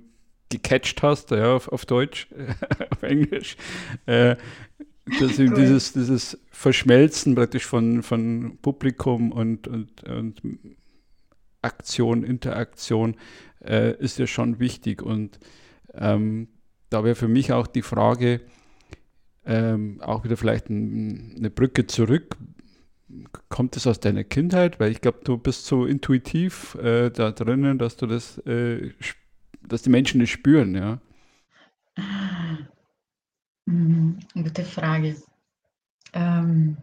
gecatcht 0.49 1.01
hast, 1.03 1.31
ja, 1.31 1.55
auf, 1.55 1.67
auf 1.67 1.85
Deutsch, 1.85 2.27
auf 2.91 3.03
Englisch. 3.03 3.57
Äh, 4.05 4.35
dass 5.19 5.37
cool. 5.37 5.53
dieses, 5.53 5.93
dieses 5.93 6.39
Verschmelzen 6.49 7.35
praktisch 7.35 7.65
von, 7.65 8.01
von 8.01 8.57
Publikum 8.61 9.31
und, 9.31 9.67
und, 9.67 10.03
und 10.03 10.41
Aktion, 11.61 12.23
Interaktion 12.23 13.15
äh, 13.63 13.95
ist 13.97 14.17
ja 14.17 14.27
schon 14.27 14.59
wichtig. 14.59 15.01
Und 15.01 15.39
Ähm, 15.97 16.47
da 16.89 17.03
wäre 17.03 17.15
für 17.15 17.27
mich 17.27 17.51
auch 17.51 17.67
die 17.67 17.81
Frage, 17.81 18.41
ähm, 19.45 20.01
auch 20.01 20.23
wieder 20.23 20.37
vielleicht 20.37 20.69
ein, 20.69 21.35
eine 21.37 21.49
Brücke 21.49 21.87
zurück. 21.87 22.35
Kommt 23.49 23.77
es 23.77 23.87
aus 23.87 23.99
deiner 23.99 24.23
Kindheit? 24.23 24.79
Weil 24.79 24.91
ich 24.91 25.01
glaube, 25.01 25.19
du 25.23 25.37
bist 25.37 25.65
so 25.65 25.85
intuitiv 25.85 26.75
äh, 26.75 27.09
da 27.11 27.31
drinnen, 27.31 27.77
dass 27.77 27.97
du 27.97 28.07
das, 28.07 28.37
äh, 28.39 28.91
dass 29.69 29.81
die 29.81 29.89
Menschen 29.89 30.19
das 30.19 30.29
spüren, 30.29 30.75
ja. 30.75 30.99
Mhm, 33.65 34.19
gute 34.33 34.63
Frage. 34.63 35.15
Ähm, 36.13 36.77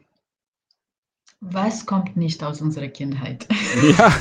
was 1.41 1.87
kommt 1.87 2.17
nicht 2.17 2.43
aus 2.45 2.61
unserer 2.61 2.89
Kindheit? 2.89 3.49
Ja. 3.99 4.11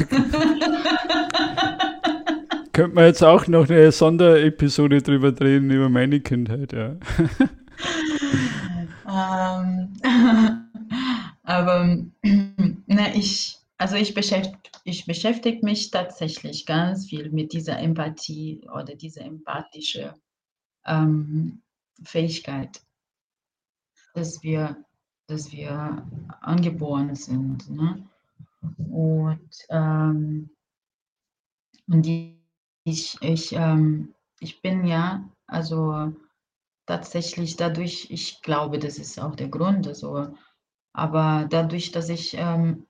Könnte 2.74 2.96
man 2.96 3.06
jetzt 3.06 3.24
auch 3.24 3.48
noch 3.48 3.70
eine 3.70 3.92
Sonderepisode 3.92 5.02
drüber 5.02 5.32
drehen, 5.34 5.70
über 5.70 5.90
meine 5.90 6.22
Kindheit, 6.22 6.72
ja. 6.74 6.96
ähm, 9.08 9.90
aber 11.44 11.98
na, 12.88 13.14
ich, 13.14 13.58
also 13.82 13.96
ich 13.96 14.14
beschäftige 14.14 14.60
ich 14.84 15.06
beschäftige 15.06 15.66
mich 15.66 15.92
tatsächlich 15.92 16.66
ganz 16.66 17.08
viel 17.08 17.32
mit 17.32 17.54
dieser 17.54 17.80
Empathie 17.80 18.62
oder 18.74 18.96
dieser 18.96 19.22
empathische 19.22 20.14
ähm, 20.86 21.62
Fähigkeit, 22.04 22.82
dass 24.14 24.42
wir, 24.44 24.84
dass 25.28 25.52
wir 25.52 26.08
angeboren 26.42 27.16
sind. 27.16 27.70
Ne? 27.70 28.08
Und, 28.90 29.52
ähm, 29.70 30.50
und 31.88 32.08
ich, 32.08 33.18
ich, 33.22 33.54
ähm, 33.54 34.14
ich 34.40 34.62
bin 34.62 34.86
ja, 34.86 35.30
also 35.46 36.12
tatsächlich 36.88 37.56
dadurch, 37.56 38.10
ich 38.10 38.42
glaube, 38.42 38.80
das 38.80 38.98
ist 38.98 39.20
auch 39.20 39.36
der 39.36 39.50
Grund, 39.50 39.88
also, 39.88 40.36
aber 40.94 41.48
dadurch, 41.50 41.92
dass 41.92 42.10
ich 42.10 42.34
ähm, 42.36 42.88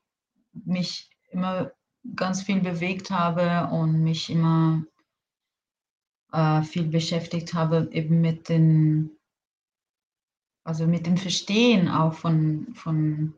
mich 0.53 1.09
immer 1.31 1.71
ganz 2.15 2.41
viel 2.43 2.59
bewegt 2.59 3.11
habe 3.11 3.73
und 3.73 4.03
mich 4.03 4.29
immer 4.29 4.83
äh, 6.31 6.63
viel 6.63 6.87
beschäftigt 6.87 7.53
habe, 7.53 7.89
eben 7.91 8.21
mit 8.21 8.49
den, 8.49 9.11
also 10.63 10.87
mit 10.87 11.05
dem 11.05 11.17
Verstehen 11.17 11.87
auch 11.89 12.13
von, 12.13 12.73
von 12.73 13.33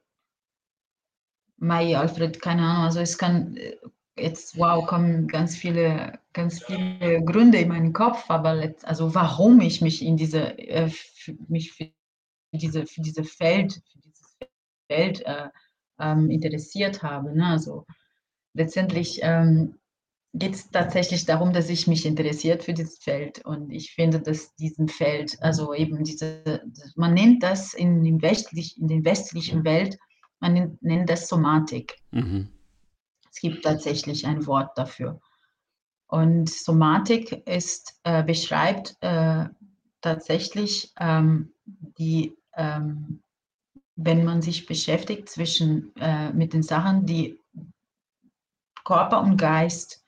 Mai 1.58 1.98
Alfred, 1.98 2.42
keine 2.42 2.64
Ahnung, 2.64 2.84
also 2.86 3.00
es 3.00 3.18
kann 3.18 3.58
äh, 3.58 3.78
jetzt, 4.18 4.58
wow, 4.58 4.86
kommen 4.86 5.28
ganz 5.28 5.56
viele, 5.56 6.20
ganz 6.34 6.64
viele 6.64 7.24
Gründe 7.24 7.60
in 7.60 7.70
meinen 7.70 7.94
Kopf, 7.94 8.30
aber 8.30 8.54
letzt, 8.54 8.86
also 8.86 9.16
warum 9.16 9.60
ich 9.62 9.82
mich 9.82 10.04
in 10.04 10.18
diese, 10.18 10.58
äh, 10.58 10.90
für, 10.90 11.36
mich 11.48 11.72
für 11.72 11.90
diese, 12.52 12.86
für 12.86 13.02
diese 13.02 13.24
Feld, 13.24 13.82
für 13.92 14.00
dieses 14.00 14.38
Feld 14.88 15.22
äh, 15.22 15.50
ähm, 16.00 16.30
interessiert 16.30 17.04
habe. 17.04 17.36
Ne? 17.36 17.46
Also 17.46 17.86
letztendlich 18.54 19.20
ähm, 19.22 19.76
geht 20.34 20.56
es 20.56 20.70
tatsächlich 20.72 21.26
darum, 21.26 21.54
dass 21.54 21.70
ich 21.70 21.88
mich 21.88 22.06
interessiert 22.06 22.64
für 22.64 22.74
dieses 22.74 22.98
Feld 22.98 23.46
und 23.46 23.70
ich 23.70 23.94
finde, 23.94 24.20
dass 24.20 24.56
diesem 24.56 24.88
Feld, 24.88 25.38
also 25.42 25.74
eben 25.74 26.04
diese, 26.04 26.64
man 26.96 27.14
nennt 27.14 27.44
das 27.44 27.74
in, 27.74 28.04
dem 28.04 28.22
westlich, 28.22 28.80
in 28.80 28.88
den 28.88 29.06
westlichen 29.06 29.64
Welt, 29.64 29.98
man 30.40 30.54
nennt, 30.54 30.82
nennt 30.82 31.10
das 31.10 31.28
Somatik. 31.28 31.96
Mhm. 32.12 32.50
Es 33.32 33.40
gibt 33.40 33.64
tatsächlich 33.64 34.26
ein 34.26 34.46
Wort 34.46 34.78
dafür. 34.78 35.20
Und 36.08 36.50
Somatik 36.50 37.48
ist, 37.48 38.00
äh, 38.04 38.24
beschreibt 38.24 38.96
äh, 39.02 39.46
tatsächlich 40.02 40.92
ähm, 41.00 41.54
die, 41.66 42.36
ähm, 42.56 43.24
wenn 43.96 44.26
man 44.26 44.42
sich 44.42 44.66
beschäftigt 44.66 45.30
zwischen, 45.30 45.96
äh, 45.98 46.32
mit 46.34 46.54
den 46.54 46.64
Sachen, 46.64 47.06
die 47.06 47.40
Körper 48.84 49.22
und 49.22 49.38
Geist 49.38 50.06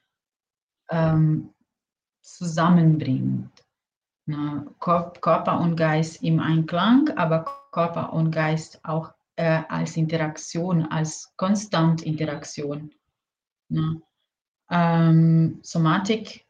ähm, 0.89 1.53
zusammenbringt. 2.21 3.51
Ne? 4.27 4.65
Körper 4.79 5.59
und 5.59 5.75
Geist 5.75 6.23
im 6.23 6.39
Einklang, 6.39 7.09
aber 7.15 7.45
Körper 7.71 8.11
und 8.13 8.31
Geist 8.31 8.79
auch 8.83 9.13
äh, 9.35 9.61
als 9.69 9.97
Interaktion, 9.97 10.85
als 10.85 11.33
konstant 11.37 12.01
Interaktion. 12.01 12.91
Ne? 13.69 14.01
Ähm, 14.69 15.59
Somatik 15.61 16.45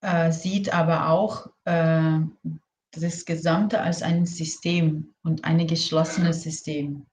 äh, 0.00 0.30
sieht 0.30 0.72
aber 0.72 1.08
auch 1.08 1.50
äh, 1.64 2.20
das 2.92 3.24
Gesamte 3.24 3.80
als 3.80 4.02
ein 4.02 4.26
System 4.26 5.14
und 5.22 5.44
ein 5.44 5.66
geschlossenes 5.66 6.42
System. 6.42 7.06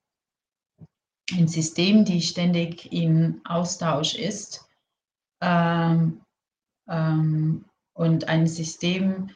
Ein 1.32 1.48
System, 1.48 2.06
die 2.06 2.22
ständig 2.22 2.92
im 2.92 3.42
Austausch 3.46 4.16
ist 4.16 4.68
ähm, 5.42 6.22
ähm, 6.88 7.66
und 7.94 8.28
ein 8.28 8.48
System, 8.48 9.30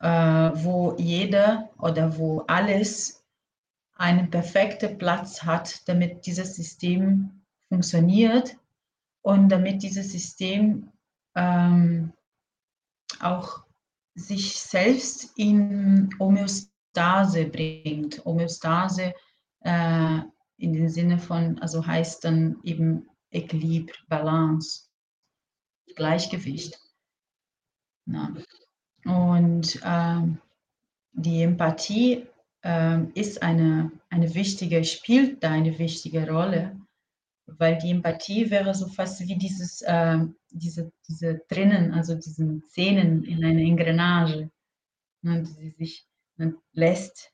äh, 0.00 0.08
wo 0.54 0.94
jeder 0.98 1.70
oder 1.78 2.16
wo 2.18 2.40
alles 2.46 3.22
einen 3.96 4.30
perfekten 4.30 4.98
Platz 4.98 5.42
hat, 5.42 5.86
damit 5.88 6.26
dieses 6.26 6.56
System 6.56 7.42
funktioniert 7.68 8.56
und 9.22 9.48
damit 9.48 9.82
dieses 9.82 10.12
System 10.12 10.90
ähm, 11.34 12.12
auch 13.20 13.64
sich 14.14 14.60
selbst 14.60 15.32
in 15.36 16.10
Homöostase 16.18 17.46
bringt. 17.46 18.24
Homöostase 18.24 19.14
äh, 19.60 20.18
in 20.58 20.72
dem 20.72 20.88
Sinne 20.88 21.18
von, 21.18 21.58
also 21.58 21.84
heißt 21.84 22.24
dann 22.24 22.56
eben 22.62 23.08
Equilibre, 23.30 23.96
Balance, 24.08 24.88
Gleichgewicht. 25.96 26.78
Na. 28.06 28.34
Und 29.04 29.80
ähm, 29.84 30.38
die 31.12 31.42
Empathie 31.42 32.26
ähm, 32.62 33.10
ist 33.14 33.42
eine, 33.42 33.92
eine 34.10 34.34
wichtige, 34.34 34.84
spielt 34.84 35.42
da 35.42 35.50
eine 35.50 35.78
wichtige 35.78 36.28
Rolle, 36.30 36.80
weil 37.46 37.78
die 37.78 37.90
Empathie 37.90 38.50
wäre 38.50 38.74
so 38.74 38.88
fast 38.88 39.20
wie 39.20 39.36
dieses, 39.36 39.82
äh, 39.82 40.18
diese, 40.50 40.92
diese 41.08 41.40
Drinnen, 41.48 41.92
also 41.92 42.14
diesen 42.14 42.64
Zähnen 42.68 43.24
in 43.24 43.44
einer 43.44 43.60
Engrenage, 43.60 44.50
ne, 45.22 45.42
die 45.42 45.70
sich 45.70 46.06
ne, 46.36 46.54
lässt, 46.72 47.32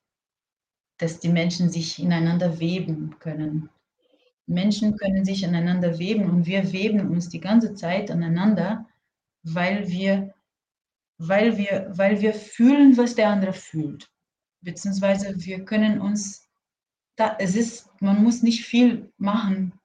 dass 0.99 1.21
die 1.21 1.29
Menschen 1.29 1.71
sich 1.71 1.99
ineinander 1.99 2.59
weben 2.61 3.17
können. 3.19 3.71
Menschen 4.47 4.97
können 4.97 5.25
sich 5.25 5.47
aneinander 5.47 5.99
weben 5.99 6.29
und 6.29 6.47
wir 6.47 6.73
weben 6.73 7.09
uns 7.09 7.29
die 7.29 7.41
ganze 7.41 7.75
Zeit 7.75 8.11
aneinander, 8.11 8.87
weil 9.43 9.89
wir 9.89 10.35
weil 11.21 11.59
wir, 11.59 11.91
weil 11.93 12.23
wir 12.23 12.33
fühlen, 12.33 12.97
was 12.97 13.15
der 13.15 13.29
andere 13.29 13.53
fühlt. 13.53 14.11
Beziehungsweise 14.63 15.35
wir 15.37 15.65
können 15.67 16.01
uns, 16.01 16.49
da, 17.17 17.37
es 17.39 17.55
ist, 17.55 17.91
man 18.01 18.23
muss 18.23 18.43
nicht 18.43 18.65
viel 18.65 19.13
machen, 19.19 19.79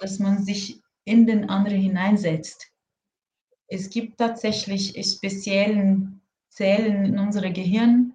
dass 0.00 0.18
man 0.18 0.42
sich 0.42 0.80
in 1.04 1.26
den 1.26 1.48
anderen 1.48 1.80
hineinsetzt. 1.80 2.70
Es 3.68 3.90
gibt 3.90 4.18
tatsächlich 4.18 4.94
speziellen 5.06 6.20
Zellen 6.48 7.04
in 7.04 7.18
unserem 7.18 7.52
Gehirn. 7.52 8.12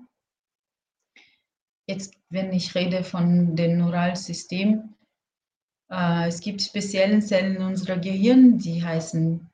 Jetzt, 1.88 2.16
wenn 2.30 2.52
ich 2.52 2.76
rede 2.76 3.04
von 3.04 3.56
dem 3.56 3.78
Neuralsystem, 3.78 4.96
äh, 5.90 6.28
es 6.28 6.42
gibt 6.42 6.62
spezielle 6.62 7.20
Zellen 7.20 7.56
in 7.56 7.62
unserem 7.62 8.02
Gehirn, 8.02 8.58
die 8.58 8.84
heißen 8.84 9.50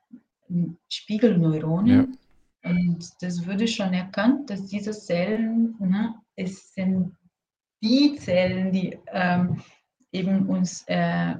Spiegelneuronen. 0.88 1.86
Ja 1.86 2.18
und 2.64 3.10
das 3.20 3.46
wurde 3.46 3.66
schon 3.66 3.92
erkannt, 3.92 4.48
dass 4.50 4.66
diese 4.66 4.92
Zellen, 4.92 5.74
ne, 5.80 6.14
es 6.36 6.72
sind 6.74 7.16
die 7.82 8.16
Zellen, 8.16 8.70
die 8.70 8.98
ähm, 9.08 9.60
eben 10.12 10.46
uns 10.48 10.84
äh, 10.86 11.34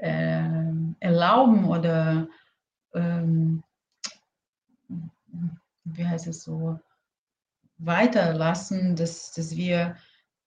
erlauben 0.00 1.64
oder 1.64 2.28
ähm, 2.94 3.62
wie 5.84 6.06
heißt 6.06 6.26
es 6.26 6.42
so, 6.42 6.78
weiterlassen, 7.78 8.96
dass, 8.96 9.32
dass 9.32 9.56
wir 9.56 9.96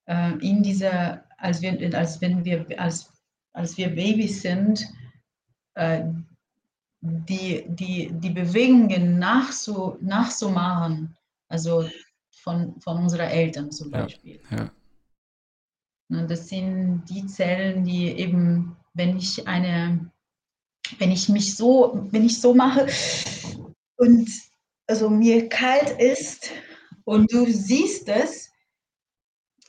äh, 0.06 0.34
in 0.40 0.64
dieser, 0.64 1.24
als, 1.38 1.62
wir, 1.62 1.98
als 1.98 2.22
wenn 2.22 2.44
wir, 2.46 2.66
als, 2.80 3.12
als 3.54 3.78
wir 3.78 3.90
Babys 3.90 4.42
sind, 4.42 4.86
äh, 5.76 6.04
die, 7.02 7.66
die, 7.68 8.12
die 8.14 8.30
Bewegungen 8.30 9.18
nachzu, 9.18 9.98
nachzumachen, 10.02 11.18
also 11.48 11.90
von, 12.32 12.80
von 12.80 12.98
unseren 12.98 13.30
Eltern 13.30 13.72
zum 13.72 13.90
Beispiel. 13.92 14.40
Ja, 14.52 14.72
ja. 16.10 16.26
Das 16.28 16.50
sind 16.50 17.06
die 17.10 17.26
Zellen, 17.26 17.86
die 17.86 18.08
eben, 18.08 18.76
wenn 18.94 19.18
ich 19.18 19.48
eine, 19.48 20.12
wenn 20.98 21.12
ich 21.12 21.30
mich 21.30 21.56
so, 21.56 22.08
wenn 22.12 22.26
ich 22.26 22.40
so 22.40 22.54
mache 22.54 22.88
und 23.98 24.30
also 24.88 25.10
mir 25.10 25.48
kalt 25.48 26.00
ist 26.02 26.50
und 27.06 27.32
du 27.32 27.46
siehst 27.46 28.10
es, 28.10 28.52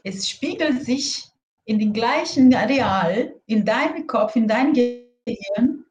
es 0.04 0.28
spiegelt 0.28 0.84
sich 0.84 1.28
in 1.64 1.78
dem 1.78 1.92
gleichen 1.92 2.52
Areal, 2.54 3.40
in 3.46 3.64
deinem 3.64 4.06
Kopf, 4.06 4.34
in 4.34 4.48
deinem 4.48 4.72
Gehirn, 4.72 5.84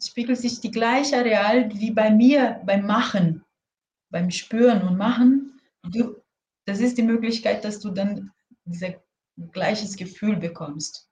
spiegelt 0.00 0.38
sich 0.38 0.60
die 0.60 0.70
gleiche 0.70 1.16
Areal 1.16 1.70
wie 1.74 1.90
bei 1.90 2.10
mir 2.10 2.60
beim 2.64 2.86
Machen, 2.86 3.44
beim 4.10 4.30
Spüren 4.30 4.86
und 4.86 4.96
Machen. 4.96 5.60
Du, 5.82 6.22
das 6.66 6.80
ist 6.80 6.98
die 6.98 7.02
Möglichkeit, 7.02 7.64
dass 7.64 7.80
du 7.80 7.90
dann 7.90 8.30
dieses 8.64 8.94
gleiches 9.52 9.96
Gefühl 9.96 10.36
bekommst. 10.36 11.08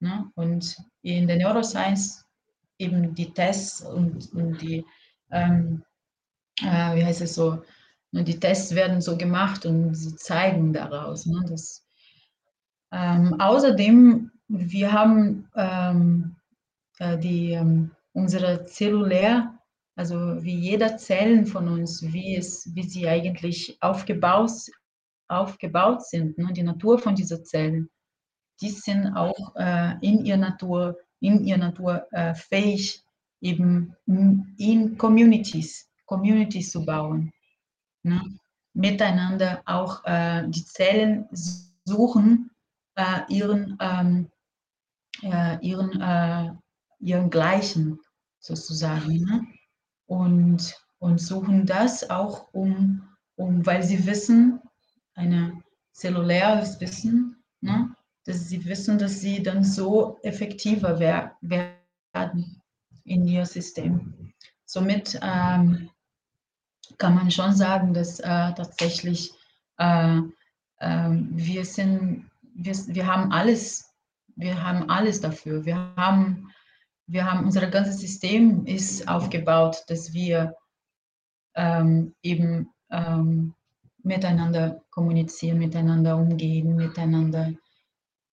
Ne? 0.00 0.30
Und 0.34 0.76
in 1.02 1.26
der 1.26 1.38
Neuroscience 1.38 2.26
eben 2.78 3.14
die 3.14 3.32
Tests 3.32 3.80
und, 3.80 4.32
und 4.32 4.60
die, 4.60 4.84
ähm, 5.30 5.82
äh, 6.60 6.96
wie 6.96 7.04
heißt 7.04 7.22
es 7.22 7.34
so, 7.34 7.62
ne, 8.12 8.24
die 8.24 8.38
Tests 8.38 8.74
werden 8.74 9.00
so 9.00 9.16
gemacht 9.16 9.64
und 9.66 9.94
sie 9.94 10.14
zeigen 10.16 10.72
daraus. 10.72 11.26
Ne, 11.26 11.44
dass, 11.48 11.86
ähm, 12.92 13.40
außerdem, 13.40 14.30
wir 14.48 14.92
haben 14.92 15.48
ähm, 15.56 16.36
äh, 16.98 17.18
die, 17.18 17.52
ähm, 17.52 17.90
unsere 18.12 18.64
zellulär, 18.66 19.58
also 19.96 20.42
wie 20.42 20.54
jeder 20.54 20.96
Zellen 20.98 21.46
von 21.46 21.68
uns, 21.68 22.02
wie, 22.02 22.36
es, 22.36 22.74
wie 22.74 22.82
sie 22.82 23.08
eigentlich 23.08 23.78
aufgebaut, 23.80 24.52
aufgebaut 25.28 26.04
sind, 26.06 26.38
ne, 26.38 26.52
die 26.52 26.62
Natur 26.62 26.98
von 26.98 27.14
diesen 27.14 27.44
Zellen, 27.44 27.90
die 28.60 28.70
sind 28.70 29.14
auch 29.14 29.54
äh, 29.56 29.94
in 30.00 30.24
ihrer 30.24 30.38
Natur, 30.38 30.98
in 31.20 31.44
ihrer 31.44 31.58
Natur 31.58 32.06
äh, 32.12 32.34
fähig, 32.34 33.02
eben 33.40 33.94
in 34.06 34.96
Communities, 34.96 35.88
Communities 36.06 36.70
zu 36.70 36.84
bauen. 36.84 37.32
Ne? 38.02 38.22
Miteinander 38.72 39.62
auch 39.66 40.04
äh, 40.04 40.44
die 40.48 40.64
Zellen 40.64 41.28
suchen 41.84 42.50
äh, 42.94 43.20
ihren, 43.28 43.76
ähm, 43.80 44.30
äh, 45.22 45.58
ihren, 45.60 46.00
äh, 46.00 46.52
ihren 47.00 47.30
Gleichen 47.30 47.98
sozusagen. 48.38 49.24
Ne? 49.24 49.46
Und, 50.06 50.74
und 50.98 51.20
suchen 51.20 51.66
das 51.66 52.08
auch, 52.08 52.52
um, 52.52 53.06
um, 53.36 53.64
weil 53.66 53.82
sie 53.82 54.06
wissen, 54.06 54.60
eine 55.14 55.62
zelluläres 55.92 56.80
Wissen, 56.80 57.42
ne? 57.60 57.95
Dass 58.26 58.48
sie 58.48 58.64
wissen, 58.64 58.98
dass 58.98 59.20
sie 59.20 59.42
dann 59.42 59.62
so 59.62 60.18
effektiver 60.22 60.98
wer 60.98 61.36
werden 61.40 62.60
in 63.04 63.26
ihr 63.26 63.46
System. 63.46 64.32
Somit 64.64 65.18
ähm, 65.22 65.90
kann 66.98 67.14
man 67.14 67.30
schon 67.30 67.54
sagen, 67.54 67.94
dass 67.94 68.18
äh, 68.18 68.52
tatsächlich 68.54 69.32
äh, 69.78 70.18
äh, 70.78 71.10
wir 71.10 71.64
sind, 71.64 72.28
wir, 72.54 72.74
wir 72.88 73.06
haben 73.06 73.32
alles, 73.32 73.94
wir 74.34 74.60
haben 74.62 74.90
alles 74.90 75.20
dafür. 75.20 75.64
Wir 75.64 75.76
haben, 75.96 76.50
wir 77.06 77.30
haben 77.30 77.44
unser 77.44 77.66
ganzes 77.68 78.00
System 78.00 78.66
ist 78.66 79.06
aufgebaut, 79.06 79.84
dass 79.86 80.12
wir 80.12 80.56
ähm, 81.54 82.12
eben 82.22 82.70
ähm, 82.90 83.54
miteinander 84.02 84.82
kommunizieren, 84.90 85.58
miteinander 85.58 86.16
umgehen, 86.16 86.74
miteinander 86.74 87.52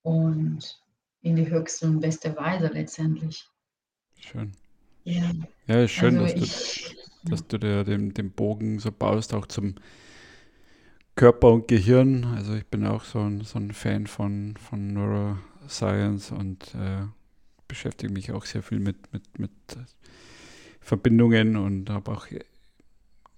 und 0.03 0.79
in 1.21 1.35
die 1.35 1.49
höchste 1.49 1.87
und 1.87 2.01
beste 2.01 2.35
Weise 2.35 2.67
letztendlich. 2.67 3.45
Schön. 4.19 4.51
Ja, 5.05 5.31
ja 5.67 5.83
ist 5.83 5.91
schön, 5.91 6.17
also 6.17 6.39
dass, 6.39 6.49
ich, 6.49 6.95
du, 7.23 7.29
dass 7.29 7.47
du 7.47 7.57
dir 7.57 7.83
den, 7.83 8.13
den 8.13 8.31
Bogen 8.31 8.79
so 8.79 8.91
baust, 8.91 9.33
auch 9.33 9.47
zum 9.47 9.75
Körper 11.15 11.51
und 11.51 11.67
Gehirn. 11.67 12.25
Also 12.25 12.53
ich 12.53 12.65
bin 12.65 12.85
auch 12.85 13.03
so 13.03 13.19
ein, 13.19 13.41
so 13.41 13.59
ein 13.59 13.71
Fan 13.71 14.07
von, 14.07 14.55
von 14.57 14.93
Neuroscience 14.93 16.31
und 16.31 16.75
äh, 16.75 17.05
beschäftige 17.67 18.11
mich 18.11 18.31
auch 18.31 18.45
sehr 18.45 18.63
viel 18.63 18.79
mit, 18.79 19.11
mit, 19.13 19.39
mit 19.39 19.51
Verbindungen 20.79 21.55
und 21.55 21.89
habe 21.89 22.11
auch 22.11 22.27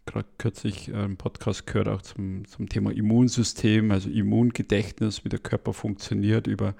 gerade 0.06 0.28
kürzlich 0.38 0.94
einen 0.94 1.18
Podcast 1.18 1.65
gehört, 1.68 1.88
auch 1.88 2.02
zum, 2.02 2.46
zum 2.48 2.70
Thema 2.70 2.91
Immunsystem, 2.91 3.91
also 3.91 4.10
Immungedächtnis, 4.10 5.26
wie 5.26 5.30
der 5.30 5.39
Körper 5.39 5.74
funktioniert 5.74 6.48
über, 6.48 6.76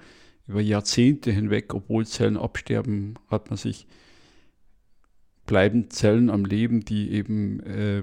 über 0.46 0.60
Jahrzehnte 0.60 1.32
hinweg, 1.32 1.74
obwohl 1.74 2.06
Zellen 2.06 2.36
absterben, 2.36 3.14
hat 3.28 3.50
man 3.50 3.56
sich 3.56 3.86
bleiben 5.46 5.90
Zellen 5.90 6.28
am 6.28 6.44
Leben, 6.44 6.84
die 6.84 7.12
eben 7.12 7.60
äh, 7.60 8.02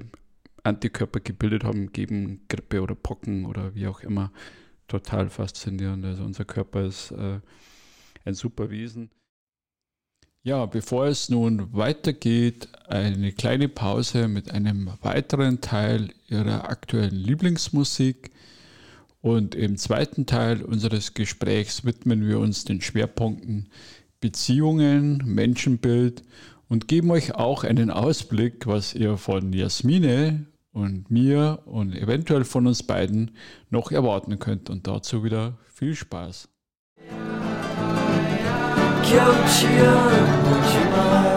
Antikörper 0.63 1.19
gebildet 1.19 1.65
haben 1.65 1.91
gegen 1.91 2.41
Grippe 2.47 2.81
oder 2.81 2.95
Pocken 2.95 3.45
oder 3.45 3.75
wie 3.75 3.87
auch 3.87 3.99
immer. 3.99 4.31
Total 4.87 5.29
faszinierend. 5.29 6.05
Also 6.05 6.23
unser 6.23 6.45
Körper 6.45 6.85
ist 6.85 7.11
äh, 7.11 7.39
ein 8.25 8.33
super 8.33 8.69
Wesen. 8.69 9.09
Ja, 10.45 10.65
bevor 10.65 11.05
es 11.07 11.29
nun 11.29 11.71
weitergeht, 11.71 12.67
eine 12.89 13.31
kleine 13.31 13.69
Pause 13.69 14.27
mit 14.27 14.51
einem 14.51 14.89
weiteren 15.01 15.61
Teil 15.61 16.09
Ihrer 16.27 16.69
aktuellen 16.69 17.15
Lieblingsmusik. 17.15 18.29
Und 19.21 19.55
im 19.55 19.77
zweiten 19.77 20.25
Teil 20.25 20.61
unseres 20.61 21.13
Gesprächs 21.13 21.85
widmen 21.85 22.27
wir 22.27 22.39
uns 22.39 22.65
den 22.65 22.81
Schwerpunkten 22.81 23.69
Beziehungen, 24.19 25.23
Menschenbild 25.25 26.23
und 26.67 26.89
geben 26.89 27.11
euch 27.11 27.35
auch 27.35 27.63
einen 27.63 27.89
Ausblick, 27.89 28.67
was 28.67 28.93
ihr 28.93 29.15
von 29.15 29.53
Jasmine 29.53 30.47
und 30.73 31.09
mir 31.09 31.61
und 31.63 31.95
eventuell 31.95 32.43
von 32.43 32.67
uns 32.67 32.83
beiden 32.83 33.31
noch 33.69 33.93
erwarten 33.93 34.39
könnt. 34.39 34.69
Und 34.69 34.87
dazu 34.87 35.23
wieder 35.23 35.57
viel 35.73 35.95
Spaß. 35.95 36.49
겹치어 39.03 40.09
보지만 40.43 41.32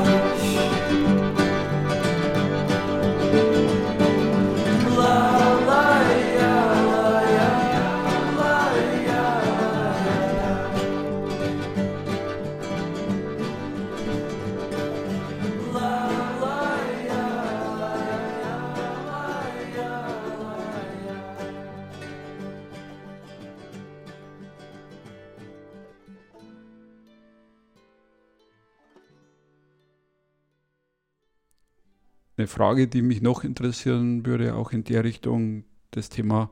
Frage, 32.57 32.89
die 32.89 33.03
mich 33.03 33.21
noch 33.21 33.45
interessieren 33.45 34.25
würde, 34.25 34.55
auch 34.55 34.73
in 34.73 34.83
der 34.83 35.05
Richtung, 35.05 35.65
das 35.91 36.09
Thema 36.09 36.51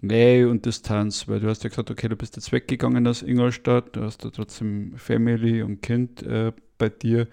Nähe 0.00 0.48
und 0.48 0.66
Distanz, 0.66 1.28
weil 1.28 1.38
du 1.38 1.48
hast 1.48 1.62
ja 1.62 1.70
gesagt, 1.70 1.92
okay, 1.92 2.08
du 2.08 2.16
bist 2.16 2.34
jetzt 2.34 2.50
weggegangen 2.50 3.06
aus 3.06 3.22
Ingolstadt, 3.22 3.94
du 3.94 4.02
hast 4.02 4.24
da 4.24 4.30
trotzdem 4.30 4.94
Family 4.96 5.62
und 5.62 5.80
Kind 5.80 6.24
äh, 6.24 6.52
bei 6.76 6.88
dir. 6.88 7.28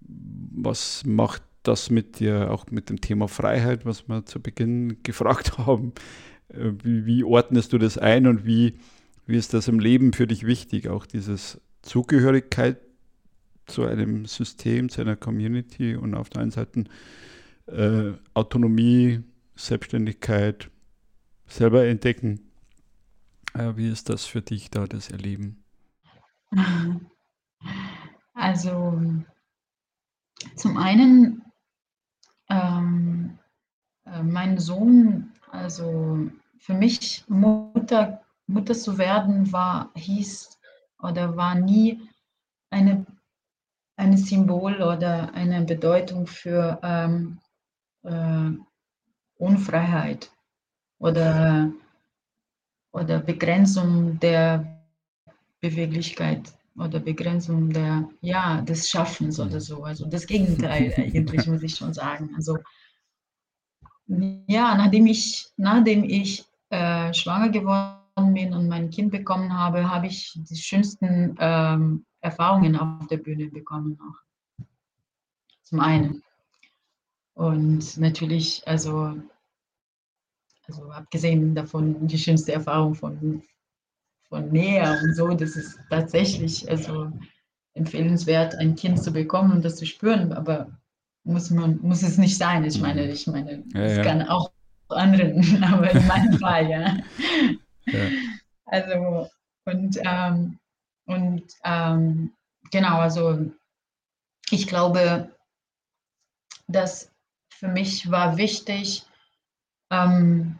Was 0.00 1.04
macht 1.04 1.42
das 1.64 1.90
mit 1.90 2.20
dir, 2.20 2.52
auch 2.52 2.66
mit 2.70 2.88
dem 2.88 3.00
Thema 3.00 3.26
Freiheit, 3.26 3.84
was 3.84 4.08
wir 4.08 4.24
zu 4.26 4.40
Beginn 4.40 4.98
gefragt 5.02 5.58
haben? 5.58 5.92
Äh, 6.50 6.70
wie, 6.84 7.04
wie, 7.04 7.24
ordnest 7.24 7.72
du 7.72 7.78
das 7.78 7.98
ein 7.98 8.28
und 8.28 8.46
wie, 8.46 8.74
wie 9.26 9.36
ist 9.36 9.54
das 9.54 9.66
im 9.66 9.80
Leben 9.80 10.12
für 10.12 10.28
dich 10.28 10.46
wichtig, 10.46 10.86
auch 10.86 11.04
dieses 11.04 11.60
Zugehörigkeit 11.82 12.78
zu 13.66 13.84
einem 13.84 14.26
System, 14.26 14.88
zu 14.88 15.00
einer 15.00 15.16
Community 15.16 15.96
und 15.96 16.14
auf 16.14 16.30
der 16.30 16.42
einen 16.42 16.52
Seite 16.52 16.84
äh, 17.70 18.12
Autonomie, 18.34 19.22
Selbstständigkeit, 19.56 20.70
selber 21.46 21.86
entdecken. 21.86 22.50
Äh, 23.54 23.76
wie 23.76 23.88
ist 23.88 24.08
das 24.08 24.24
für 24.24 24.42
dich 24.42 24.70
da, 24.70 24.86
das 24.86 25.10
Erleben? 25.10 25.64
Also 28.32 28.98
zum 30.56 30.78
einen, 30.78 31.42
ähm, 32.48 33.38
äh, 34.06 34.22
mein 34.22 34.56
Sohn, 34.56 35.34
also 35.50 36.30
für 36.58 36.72
mich 36.72 37.22
Mutter, 37.28 38.22
Mutter 38.46 38.72
zu 38.72 38.96
werden, 38.96 39.52
war, 39.52 39.90
hieß 39.94 40.58
oder 41.00 41.36
war 41.36 41.54
nie 41.54 42.08
eine 42.70 43.04
ein 44.00 44.16
Symbol 44.16 44.80
oder 44.80 45.34
eine 45.34 45.60
Bedeutung 45.62 46.26
für 46.26 46.80
ähm, 46.82 47.38
äh, 48.02 48.50
Unfreiheit 49.36 50.30
oder, 50.98 51.72
oder 52.92 53.20
Begrenzung 53.20 54.18
der 54.20 54.84
Beweglichkeit 55.60 56.52
oder 56.76 57.00
Begrenzung 57.00 57.70
der, 57.70 58.08
ja, 58.20 58.60
des 58.62 58.88
Schaffens 58.88 59.38
oder 59.40 59.60
so. 59.60 59.84
Also 59.84 60.06
das 60.06 60.26
Gegenteil 60.26 60.92
eigentlich, 60.96 61.46
muss 61.46 61.62
ich 61.62 61.74
schon 61.76 61.92
sagen. 61.94 62.30
Also 62.36 62.58
Ja, 64.06 64.74
nachdem 64.74 65.06
ich 65.06 65.48
nachdem 65.56 66.04
ich, 66.04 66.44
äh, 66.70 67.12
schwanger 67.14 67.50
geworden 67.50 68.34
bin 68.34 68.52
und 68.54 68.68
mein 68.68 68.90
Kind 68.90 69.10
bekommen 69.10 69.52
habe, 69.52 69.88
habe 69.88 70.06
ich 70.06 70.38
die 70.48 70.56
schönsten, 70.56 71.36
ähm, 71.38 72.04
Erfahrungen 72.20 72.76
auf 72.76 73.06
der 73.08 73.16
Bühne 73.16 73.46
bekommen 73.48 73.98
auch. 74.00 74.64
Zum 75.62 75.80
einen. 75.80 76.22
Und 77.40 77.96
natürlich, 77.96 78.62
also 78.68 79.14
also 80.66 80.90
abgesehen 80.90 81.54
davon 81.54 82.06
die 82.06 82.18
schönste 82.18 82.52
Erfahrung 82.52 82.94
von 82.94 83.42
von 84.28 84.50
Nähe 84.50 85.00
und 85.02 85.14
so, 85.14 85.28
das 85.28 85.56
ist 85.56 85.80
tatsächlich, 85.88 86.70
also, 86.70 87.10
empfehlenswert, 87.72 88.54
ein 88.56 88.74
Kind 88.74 89.02
zu 89.02 89.10
bekommen 89.10 89.52
und 89.52 89.64
das 89.64 89.76
zu 89.76 89.86
spüren, 89.86 90.34
aber 90.34 90.78
muss 91.24 91.48
man 91.48 91.78
muss 91.80 92.02
es 92.02 92.18
nicht 92.18 92.36
sein. 92.36 92.62
Ich 92.64 92.78
meine 92.78 93.10
ich 93.10 93.26
meine, 93.26 93.64
Ja, 93.72 93.80
es 93.80 93.96
ja. 93.96 94.02
kann 94.02 94.28
auch 94.28 94.52
anderen, 94.90 95.64
aber 95.64 95.90
in 95.92 96.06
meinem 96.06 96.38
Fall, 96.38 96.68
ja. 96.68 96.98
Ja. 97.86 98.08
Also, 98.66 99.30
und, 99.64 99.98
ähm 100.04 100.58
und, 101.06 101.44
ähm, 101.64 102.34
genau, 102.70 102.98
also, 102.98 103.50
ich 104.50 104.66
glaube 104.66 105.30
dass 106.68 107.10
für 107.60 107.68
mich 107.68 108.10
war 108.10 108.36
wichtig, 108.36 109.04
ähm 109.90 110.58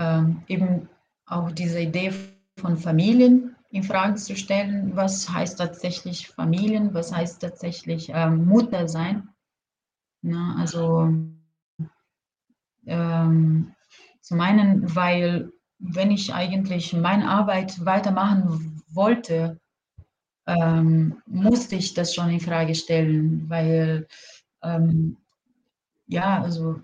ähm, 0.00 0.42
eben 0.48 0.88
auch 1.26 1.52
diese 1.52 1.80
Idee 1.80 2.12
von 2.56 2.78
Familien 2.78 3.54
infrage 3.70 4.14
zu 4.14 4.34
stellen. 4.34 4.96
Was 4.96 5.28
heißt 5.28 5.58
tatsächlich 5.58 6.28
Familien? 6.28 6.94
Was 6.94 7.12
heißt 7.12 7.40
tatsächlich, 7.42 8.10
ähm, 8.12 8.46
Mutter 8.46 8.88
sein? 8.88 9.28
Ne, 10.22 10.56
also 10.58 11.12
ähm, 12.86 13.74
zum 14.20 14.40
einen, 14.40 14.94
weil 14.96 15.52
wenn 15.78 16.10
ich 16.10 16.32
eigentlich 16.34 16.92
meine 16.94 17.28
Arbeit 17.28 17.84
weitermachen 17.84 18.82
wollte, 18.88 19.60
ähm, 20.46 21.22
musste 21.26 21.76
ich 21.76 21.94
das 21.94 22.14
schon 22.14 22.30
infrage 22.30 22.74
stellen, 22.74 23.48
weil, 23.48 24.06
ähm, 24.62 25.16
ja, 26.10 26.42
also 26.42 26.80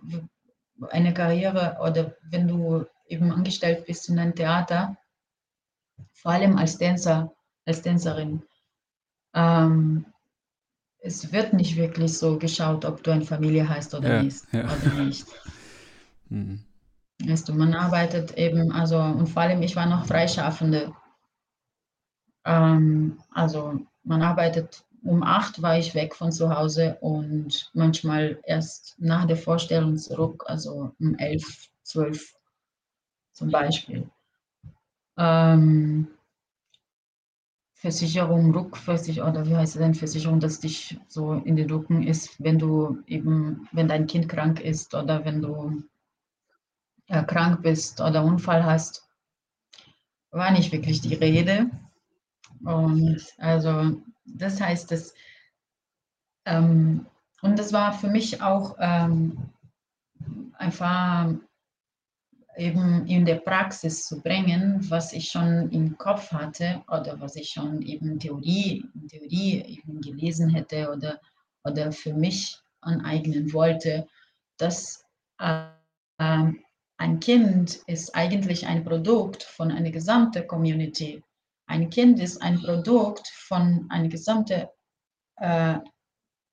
eine 0.91 1.13
Karriere 1.13 1.79
oder 1.83 2.17
wenn 2.31 2.49
du 2.49 2.87
eben 3.09 3.33
angestellt 3.33 3.87
bist 3.87 4.09
in 4.09 4.19
einem 4.19 4.35
Theater 4.35 4.97
vor 6.13 6.33
allem 6.33 6.57
als 6.57 6.79
Tänzer 6.79 7.33
als 7.67 7.83
Tänzerin, 7.83 8.43
ähm, 9.35 10.07
es 11.01 11.33
wird 11.33 11.53
nicht 11.53 11.77
wirklich 11.77 12.17
so 12.17 12.39
geschaut, 12.39 12.85
ob 12.85 13.03
du 13.03 13.11
eine 13.13 13.25
Familie 13.25 13.69
hast 13.69 13.95
oder 13.95 14.17
Ja, 14.17 14.23
nicht 14.23 14.45
ja. 14.53 14.65
oder 14.65 15.05
nicht. 15.05 15.27
Mhm. 16.29 16.59
Weißt 17.25 17.49
du, 17.49 17.55
man 17.55 17.73
arbeitet 17.73 18.37
eben 18.37 18.73
also 18.73 18.99
und 18.99 19.29
vor 19.29 19.43
allem 19.43 19.63
ich 19.63 19.77
war 19.77 19.87
noch 19.87 20.07
Freischaffende. 20.07 20.93
Ähm, 22.45 23.19
also, 23.31 23.81
man 24.03 24.23
arbeitet 24.23 24.85
um 25.05 25.23
8:00 25.23 25.63
war 25.63 25.79
ich 25.79 25.95
weg 25.95 26.15
von 26.15 26.33
zu 26.33 26.51
Hause 26.55 26.97
und 27.01 27.71
manchmal 27.75 28.39
erst 28.45 28.97
nach 28.99 29.27
der 29.27 29.37
Vorstellung 29.37 29.97
zurück, 29.97 30.45
also 30.47 30.93
um 31.01 31.17
11:00, 31.19 31.71
12:00 31.83 32.35
zum 33.37 33.51
Beispiel. 33.51 34.09
Ähm 35.19 36.09
Versicherung, 37.79 38.53
Rückversich 38.55 39.21
oder 39.23 39.45
wie 39.47 39.55
heißt 39.55 39.75
denn 39.77 39.93
Versicherung, 39.95 40.41
dass 40.41 40.61
dich 40.61 40.99
so 41.09 41.35
in 41.35 41.57
den 41.57 41.71
Rücken 41.71 42.03
ist, 42.07 42.43
wenn 42.43 42.59
du 42.59 42.99
eben 43.07 43.69
wenn 43.71 43.87
dein 43.87 44.07
Kind 44.07 44.31
krank 44.31 44.61
ist 44.61 44.95
oder 44.95 45.27
wenn 45.27 45.43
du 45.43 45.83
äh, 47.09 47.23
krank 47.25 47.63
bist 47.63 48.01
oder 48.01 48.25
Unfall 48.25 48.65
hast. 48.65 49.07
War 50.33 50.51
nicht 50.51 50.73
wirklich 50.73 51.01
die 51.01 51.15
Rede. 51.15 51.71
Und 52.65 53.23
also, 53.39 54.01
das 54.25 54.61
heißt, 54.61 54.91
dass 54.91 55.15
ähm, 56.45 57.07
und 57.43 57.59
das 57.59 57.73
war 57.73 57.93
für 57.93 58.09
mich 58.09 58.41
auch, 58.41 58.77
ähm, 58.81 59.51
einfach 60.55 61.35
eben 62.57 63.07
in 63.07 63.27
der 63.27 63.37
Praxis 63.37 64.07
zu 64.07 64.23
bringen, 64.23 64.85
was 64.89 65.13
ich 65.13 65.29
schon 65.29 65.71
im 65.71 65.99
Kopf 65.99 66.33
hatte 66.33 66.83
oder 66.89 67.21
was 67.21 67.37
ich 67.37 67.51
schon 67.51 67.83
eben 67.83 68.19
Theorie 68.19 68.85
in 68.95 69.09
Theorie 69.09 69.63
eben 69.67 70.01
gelesen 70.01 70.49
hätte 70.49 70.91
oder 70.91 71.21
oder 71.67 71.93
für 71.93 72.15
mich 72.15 72.59
aneignen 72.81 73.53
wollte, 73.53 74.07
dass, 74.57 75.05
ähm, 75.39 76.63
ein 76.99 77.21
Kind 77.21 77.81
ist 77.87 78.15
eigentlich 78.15 78.67
ein 78.67 78.85
Produkt 78.85 79.43
von 79.43 79.71
einer 79.71 79.91
gesamte 79.91 80.47
Community. 80.47 81.23
Ein 81.77 81.91
Kind 81.91 82.19
ist 82.21 82.41
ein 82.41 82.59
Produkt 82.63 83.29
von 83.29 83.87
eine 83.91 84.09
gesamte, 84.09 84.71
äh, 85.37 85.77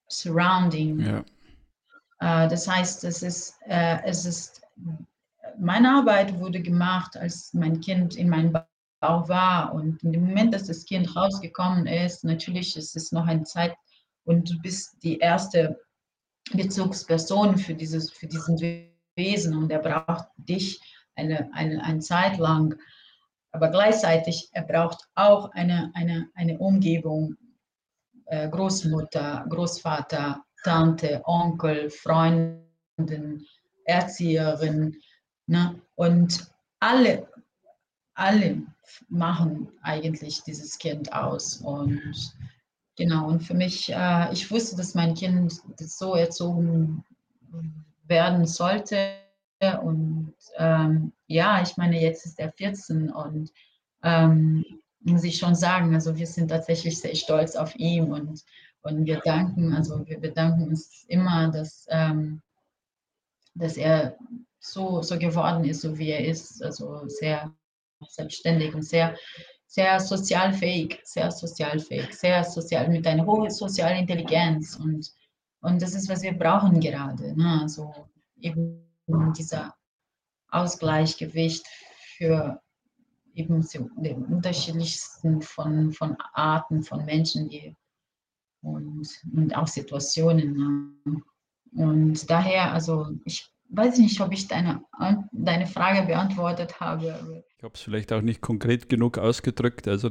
Surrounding. 0.06 1.00
Ja. 1.00 1.24
Äh, 2.44 2.48
das 2.48 2.68
heißt, 2.68 3.04
es 3.04 3.22
ist 3.22 3.54
äh, 3.66 4.02
es 4.04 4.26
ist 4.26 4.60
meine 5.58 5.88
Arbeit 5.88 6.38
wurde 6.38 6.60
gemacht, 6.60 7.16
als 7.16 7.54
mein 7.54 7.80
Kind 7.80 8.16
in 8.16 8.28
meinem 8.28 8.52
Bauch 9.00 9.28
war 9.28 9.72
und 9.72 10.02
in 10.02 10.12
dem 10.12 10.26
Moment, 10.26 10.52
dass 10.52 10.64
das 10.64 10.84
Kind 10.84 11.16
rausgekommen 11.16 11.86
ist, 11.86 12.22
natürlich 12.24 12.76
ist 12.76 12.94
es 12.94 13.12
noch 13.12 13.26
eine 13.26 13.44
Zeit 13.44 13.74
und 14.24 14.50
du 14.50 14.58
bist 14.60 14.94
die 15.02 15.22
1. 15.22 15.50
Bezugsperson 16.52 17.56
für 17.56 17.74
dieses 17.74 18.10
für 18.12 18.26
diesen 18.26 18.58
Wesen 19.16 19.56
und 19.56 19.70
er 19.70 19.78
braucht 19.78 20.26
dich 20.36 20.82
eine 21.16 21.48
eine 21.54 21.82
eine 21.82 22.00
Zeit 22.00 22.36
lang. 22.36 22.78
Aber 23.54 23.68
gleichzeitig, 23.68 24.48
er 24.50 24.64
braucht 24.64 25.08
auch 25.14 25.52
eine 25.52 25.92
eine 25.94 26.28
eine 26.34 26.58
Umgebung, 26.58 27.36
äh, 28.26 28.48
Großmutter, 28.48 29.46
Großvater, 29.48 30.44
Tante, 30.64 31.22
Onkel, 31.24 31.88
Freundin, 31.88 33.46
Erzieherin, 33.84 34.96
ne? 35.46 35.80
Und 35.94 36.52
alle 36.80 37.28
alle 38.14 38.60
machen 39.08 39.68
eigentlich 39.82 40.42
dieses 40.42 40.76
Kind 40.76 41.12
aus. 41.12 41.58
Und 41.58 42.34
genau, 42.96 43.28
und 43.28 43.40
für 43.40 43.54
mich 43.54 43.88
äh, 43.92 44.32
ich 44.32 44.50
wusste, 44.50 44.76
dass 44.76 44.96
mein 44.96 45.14
Kind 45.14 45.60
das 45.78 45.96
so 45.96 46.16
erzogen 46.16 47.04
werden 48.08 48.46
sollte 48.46 49.12
und, 49.80 50.34
ähm, 50.58 51.12
ja, 51.26 51.62
ich 51.62 51.76
meine, 51.76 52.00
jetzt 52.00 52.26
ist 52.26 52.38
er 52.38 52.52
14 52.52 53.10
und, 53.10 53.50
ähm, 54.02 54.64
muss 55.00 55.24
ich 55.24 55.36
schon 55.38 55.54
sagen, 55.54 55.94
also, 55.94 56.16
wir 56.16 56.26
sind 56.26 56.48
tatsächlich 56.48 56.98
sehr 57.00 57.14
stolz 57.14 57.56
auf 57.56 57.74
ihn 57.76 58.12
und 58.12 58.42
und 58.82 59.06
wir 59.06 59.20
danken 59.20 59.72
also, 59.74 60.06
wir 60.06 60.20
bedanken 60.20 60.68
uns 60.68 61.04
immer, 61.08 61.50
dass, 61.50 61.86
ähm 61.90 62.42
dass 63.54 63.76
er 63.76 64.16
so 64.60 65.02
so 65.02 65.18
geworden 65.18 65.64
ist, 65.64 65.82
so 65.82 65.96
wie 65.98 66.10
er 66.10 66.24
ist, 66.26 66.62
also, 66.62 67.06
sehr 67.08 67.54
selbstständig 68.08 68.74
und 68.74 68.82
sehr 68.82 69.16
sehr 69.66 70.00
sozialfähig 70.00 71.00
sehr 71.04 71.30
sozialfähig, 71.30 72.12
sehr 72.14 72.44
sozial 72.44 72.88
mit 72.88 73.06
einer 73.06 73.26
hohen 73.26 73.50
sozialen 73.50 73.98
Intelligenz 74.00 74.76
und 74.76 75.10
und 75.62 75.80
das 75.80 75.94
ist, 75.94 76.08
was 76.10 76.22
wir 76.22 76.36
brauchen 76.36 76.78
gerade, 76.80 77.34
ne? 77.36 77.60
Also, 77.62 77.92
eben 78.40 78.84
dieser 79.36 79.74
Ausgleichgewicht 80.54 81.66
für 82.16 82.60
eben 83.34 83.66
den 83.96 84.24
unterschiedlichsten 84.24 85.42
von 85.42 85.92
von 85.92 86.16
Arten 86.34 86.82
von 86.82 87.04
Menschen, 87.04 87.48
die 87.48 87.76
und 88.62 89.06
und 89.34 89.56
auch 89.56 89.68
Situationen, 89.68 90.54
ne? 91.04 91.22
Und 91.76 92.30
daher 92.30 92.72
also, 92.72 93.08
ich 93.24 93.44
weiß 93.70 93.98
nicht, 93.98 94.20
ob 94.20 94.32
ich 94.32 94.46
deine 94.48 94.82
deine 95.32 95.66
Frage 95.66 96.06
beantwortet 96.06 96.78
habe, 96.80 97.44
Ich 97.58 97.64
habe 97.64 97.74
es 97.74 97.80
vielleicht 97.80 98.12
auch 98.12 98.22
nicht 98.22 98.40
konkret 98.40 98.88
genug 98.88 99.18
ausgedrückt. 99.18 99.88
Also, 99.88 100.10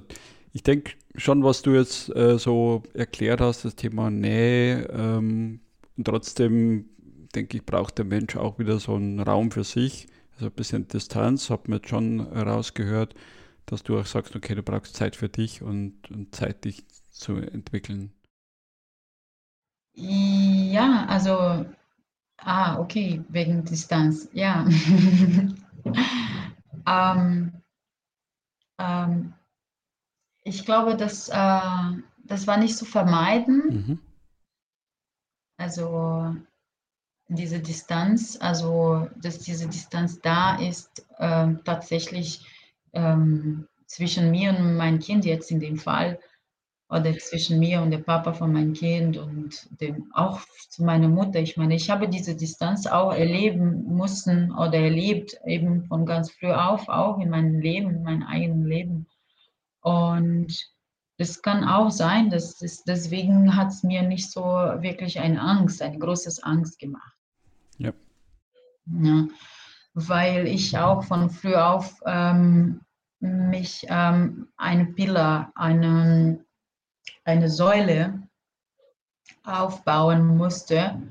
ich 0.53 0.63
denke 0.63 0.93
schon, 1.15 1.43
was 1.43 1.61
du 1.61 1.71
jetzt, 1.71 2.09
äh, 2.15 2.37
so 2.37 2.83
erklärt 2.93 3.41
hast, 3.41 3.63
das 3.65 3.75
Thema 3.75 4.09
Nähe, 4.09 4.87
ähm, 4.91 5.61
und 5.97 6.03
trotzdem 6.05 6.89
denke 7.35 7.57
ich, 7.57 7.65
braucht 7.65 7.97
der 7.97 8.05
Mensch 8.05 8.35
auch 8.35 8.59
wieder 8.59 8.79
so 8.79 8.95
'n 8.95 9.19
Raum 9.19 9.51
für 9.51 9.63
sich, 9.63 10.07
also, 10.35 10.47
ein 10.47 10.51
bisschen 10.51 10.87
Distanz, 10.87 11.49
man 11.69 11.79
jetzt 11.79 11.89
schon 11.89 12.21
rausgehört, 12.21 13.15
dass 13.65 13.83
du 13.83 13.99
auch 13.99 14.05
sagst: 14.05 14.35
„Okay, 14.35 14.55
du 14.55 14.63
brauchst 14.63 14.95
Zeit 14.95 15.15
für 15.15 15.29
dich 15.29 15.61
und 15.61 16.09
und 16.11 16.35
Zeit, 16.35 16.65
dich 16.65 16.85
zu 17.11 17.37
entwickeln.“ 17.37 18.11
Ja, 19.95 21.05
also 21.07 21.65
ah, 22.37 22.79
okay, 22.79 23.23
wegen 23.29 23.63
Distanz, 23.65 24.29
ja. 24.33 24.65
Ähm 26.85 27.53
ähm, 28.79 29.33
ich 30.43 30.65
glaube, 30.65 30.97
das 30.97 31.29
äh, 31.29 32.01
das 32.25 32.47
war 32.47 32.57
nicht 32.57 32.77
zu 32.77 32.85
vermeiden. 32.85 33.61
Mhm. 33.87 33.99
Also, 35.57 36.35
diese 37.35 37.59
Distanz, 37.59 38.37
also 38.39 39.07
dass 39.21 39.39
diese 39.39 39.67
Distanz 39.67 40.19
da 40.21 40.55
ist, 40.57 41.05
äh, 41.17 41.47
tatsächlich 41.65 42.45
ähm, 42.93 43.67
zwischen 43.85 44.31
mir 44.31 44.51
und 44.51 44.75
meinem 44.75 44.99
Kind 44.99 45.25
jetzt 45.25 45.51
in 45.51 45.59
dem 45.59 45.77
Fall 45.77 46.19
oder 46.89 47.17
zwischen 47.17 47.59
mir 47.59 47.81
und 47.81 47.91
dem 47.91 48.03
Papa 48.03 48.33
von 48.33 48.53
meinem 48.53 48.73
Kind 48.73 49.17
und 49.17 49.67
dem 49.81 50.11
auch 50.13 50.41
zu 50.69 50.83
meiner 50.83 51.07
Mutter. 51.07 51.39
Ich 51.39 51.57
meine, 51.57 51.75
ich 51.75 51.89
habe 51.89 52.07
diese 52.07 52.35
Distanz 52.35 52.85
auch 52.85 53.11
erleben 53.11 53.95
müssen 53.95 54.51
oder 54.51 54.79
erlebt, 54.79 55.39
eben 55.45 55.85
von 55.85 56.05
ganz 56.05 56.31
früh 56.31 56.51
auf, 56.51 56.87
auch 56.89 57.19
in 57.19 57.29
meinem 57.29 57.59
Leben, 57.59 57.95
in 57.95 58.03
meinem 58.03 58.23
eigenen 58.23 58.67
Leben. 58.67 59.07
Und 59.81 60.53
es 61.17 61.41
kann 61.41 61.63
auch 61.63 61.89
sein, 61.89 62.29
dass 62.29 62.61
es, 62.61 62.83
deswegen 62.83 63.55
hat 63.55 63.69
es 63.69 63.83
mir 63.83 64.03
nicht 64.03 64.31
so 64.31 64.41
wirklich 64.41 65.19
eine 65.19 65.41
Angst, 65.41 65.81
eine 65.81 65.97
große 65.97 66.43
Angst 66.43 66.79
gemacht. 66.79 67.13
Ja. 68.85 69.27
weil 69.93 70.47
ich 70.47 70.77
auch 70.77 71.03
von 71.03 71.29
früh 71.29 71.55
auf 71.55 72.01
ähm, 72.05 72.81
mich 73.19 73.85
ähm, 73.87 74.49
eine 74.57 74.85
Pillar, 74.85 75.51
eine, 75.55 76.43
eine 77.23 77.49
Säule 77.49 78.27
aufbauen 79.43 80.35
musste 80.37 81.01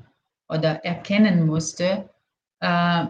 oder 0.47 0.83
erkennen 0.85 1.45
musste, 1.45 2.09
äh, 2.59 3.05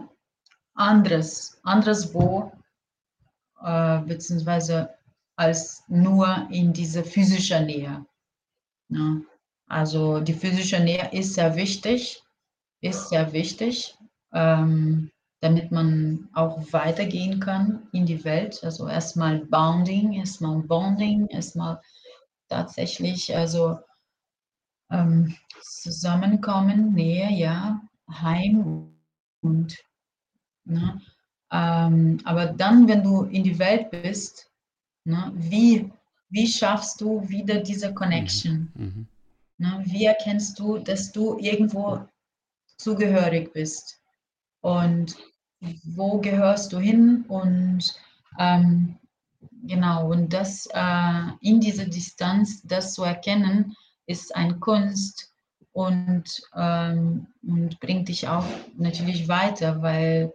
anderes, 0.74 1.60
anderswo, 1.62 2.52
äh, 3.62 3.98
beziehungsweise 4.00 4.94
als 5.36 5.84
nur 5.88 6.48
in 6.50 6.72
dieser 6.72 7.04
physischen 7.04 7.66
Nähe. 7.66 8.06
Ja. 8.88 9.20
Also 9.68 10.20
die 10.20 10.34
physische 10.34 10.80
Nähe 10.80 11.10
ist 11.12 11.34
sehr 11.34 11.54
wichtig, 11.56 12.22
ist 12.80 13.08
sehr 13.08 13.32
wichtig, 13.32 13.93
ähm, 14.34 15.10
damit 15.40 15.72
man 15.72 16.28
auch 16.34 16.60
weitergehen 16.72 17.40
kann 17.40 17.88
in 17.92 18.06
die 18.06 18.24
Welt. 18.24 18.62
Also 18.62 18.88
erstmal 18.88 19.38
Bounding, 19.46 20.12
erstmal 20.12 20.58
Bonding, 20.60 21.26
erstmal 21.28 21.80
tatsächlich 22.48 23.34
also 23.34 23.78
ähm, 24.90 25.34
zusammenkommen, 25.62 26.92
Nähe, 26.92 27.30
ja, 27.30 27.80
Heim 28.10 28.92
und 29.40 29.78
ne, 30.64 31.00
ähm, 31.50 32.20
aber 32.24 32.46
dann, 32.46 32.88
wenn 32.88 33.02
du 33.02 33.22
in 33.22 33.44
die 33.44 33.58
Welt 33.58 33.90
bist, 33.90 34.50
Ne? 35.04 35.32
Wie, 35.34 35.92
wie 36.30 36.46
schaffst 36.46 37.00
du 37.00 37.28
wieder 37.28 37.60
diese 37.60 37.92
Connection? 37.92 38.72
Mhm. 38.74 38.84
mhm. 38.84 39.06
Ne? 39.56 39.84
Wie 39.86 40.04
erkennst 40.06 40.58
du, 40.58 40.78
dass 40.78 41.12
du 41.12 41.38
irgendwo 41.38 42.00
zugehörig 42.76 43.52
bist? 43.52 44.00
Und 44.64 45.18
wo 45.84 46.20
gehörst 46.20 46.72
du 46.72 46.78
hin? 46.78 47.26
Und 47.28 47.94
ähm, 48.38 48.96
genau, 49.62 50.10
und 50.10 50.32
das 50.32 50.66
äh, 50.72 51.22
in 51.42 51.60
dieser 51.60 51.84
Distanz, 51.84 52.62
das 52.62 52.94
zu 52.94 53.04
erkennen, 53.04 53.76
ist 54.06 54.34
eine 54.34 54.58
Kunst 54.58 55.34
und, 55.72 56.40
ähm, 56.56 57.26
und 57.46 57.78
bringt 57.80 58.08
dich 58.08 58.26
auch 58.26 58.46
natürlich 58.78 59.28
weiter, 59.28 59.82
weil 59.82 60.32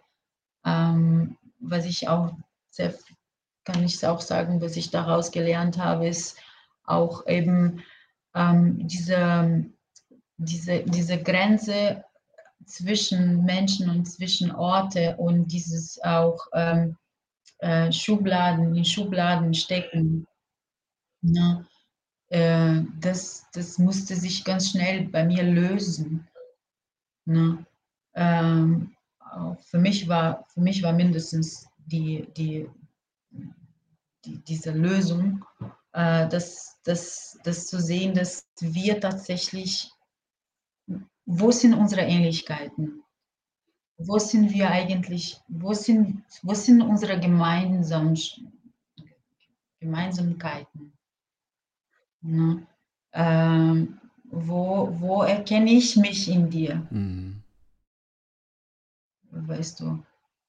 ähm, 0.63 1.35
was 1.59 1.85
ich 1.85 2.07
auch 2.07 2.31
sehr 2.69 2.93
kann 3.65 3.83
ich 3.83 4.05
auch 4.05 4.21
sagen, 4.21 4.61
was 4.61 4.77
ich 4.77 4.91
daraus 4.91 5.31
gelernt 5.31 5.79
habe, 5.79 6.07
ist 6.07 6.37
auch 6.83 7.25
eben 7.25 7.83
ähm, 8.35 8.87
diese, 8.87 9.65
diese, 10.37 10.83
diese 10.83 11.21
Grenze 11.21 12.03
zwischen 12.69 13.43
Menschen 13.43 13.89
und 13.89 14.05
zwischen 14.05 14.51
Orte 14.51 15.15
und 15.17 15.47
dieses 15.47 16.01
auch 16.03 16.39
ähm, 16.53 16.97
äh, 17.59 17.91
Schubladen, 17.91 18.75
in 18.75 18.85
Schubladen 18.85 19.53
stecken. 19.53 20.27
Ne? 21.21 21.65
Äh, 22.29 22.81
das, 22.99 23.47
das 23.53 23.77
musste 23.77 24.15
sich 24.15 24.43
ganz 24.43 24.71
schnell 24.71 25.09
bei 25.09 25.25
mir 25.25 25.43
lösen. 25.43 26.27
Ne? 27.25 27.65
Ähm, 28.13 28.95
für 29.65 29.77
mich 29.77 30.07
war, 30.07 30.45
für 30.53 30.61
mich 30.61 30.81
war 30.81 30.93
mindestens 30.93 31.67
die, 31.77 32.27
die, 32.35 32.69
die, 34.25 34.37
diese 34.47 34.71
Lösung, 34.71 35.45
äh, 35.93 36.27
das, 36.27 36.77
das, 36.83 37.37
das 37.43 37.67
zu 37.67 37.79
sehen, 37.79 38.13
dass 38.13 38.47
wir 38.59 38.99
tatsächlich, 38.99 39.91
wo 41.31 41.51
sind 41.51 41.75
unsere 41.75 42.01
Ähnlichkeiten? 42.01 43.03
Wo 43.97 44.17
sind 44.17 44.51
wir 44.51 44.71
eigentlich, 44.71 45.39
wo 45.47 45.73
sind, 45.73 46.23
wo 46.41 46.55
sind 46.55 46.81
unsere 46.81 47.19
Gemeinsam, 47.19 48.15
Gemeinsamkeiten? 49.79 50.91
Ne? 52.21 52.65
Ähm, 53.13 53.99
wo, 54.23 54.89
wo 54.99 55.21
erkenne 55.21 55.71
ich 55.71 55.95
mich 55.97 56.29
in 56.29 56.49
dir? 56.49 56.87
Mhm. 56.89 57.43
Weißt 59.31 59.81
du? 59.81 60.03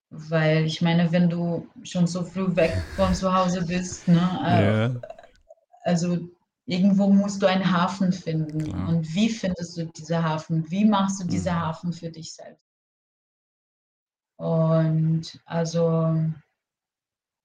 Weil 0.09 0.65
ich 0.65 0.81
meine, 0.81 1.13
wenn 1.13 1.29
du 1.29 1.69
schon 1.83 2.07
so 2.07 2.25
früh 2.25 2.57
weg 2.57 2.75
von 2.97 3.15
zu 3.15 3.33
Hause 3.35 3.67
bist, 3.67 4.09
ne, 4.09 4.41
äh, 4.47 4.65
ja. 4.65 5.01
also 5.83 6.19
irgendwo 6.71 7.09
musst 7.09 7.43
du 7.43 7.47
einen 7.47 7.71
Hafen 7.71 8.13
finden. 8.13 8.65
Klar. 8.65 8.89
Und 8.89 9.15
wie 9.15 9.29
findest 9.29 9.77
du 9.77 9.87
diesen 9.87 10.23
Hafen? 10.23 10.71
Wie 10.71 10.85
machst 10.85 11.21
du 11.21 11.27
diesen 11.27 11.53
mhm. 11.53 11.61
Hafen 11.61 11.93
für 11.93 12.11
dich 12.11 12.33
selbst? 12.33 12.65
Und 14.37 15.39
also, 15.45 16.17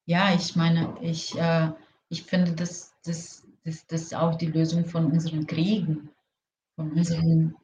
ja, 0.06 0.34
ich 0.34 0.56
meine, 0.56 0.96
ich, 1.02 1.38
äh, 1.38 1.72
ich 2.10 2.24
finde, 2.24 2.54
das, 2.54 2.94
das, 3.04 3.46
das, 3.64 3.86
das 3.88 4.02
ist 4.04 4.16
auch 4.16 4.36
die 4.36 4.46
Lösung 4.46 4.86
von 4.86 5.12
unseren 5.12 5.46
Kriegen, 5.46 6.10
von 6.76 6.92
unseren. 6.92 7.56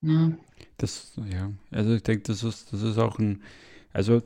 Ne? 0.00 0.38
Das, 0.78 1.12
ja, 1.30 1.52
also 1.70 1.94
ich 1.94 2.02
denke, 2.02 2.24
das 2.24 2.42
ist, 2.42 2.72
das 2.72 2.82
ist 2.82 2.98
auch 2.98 3.18
ein 3.18 3.42
also 3.92 4.22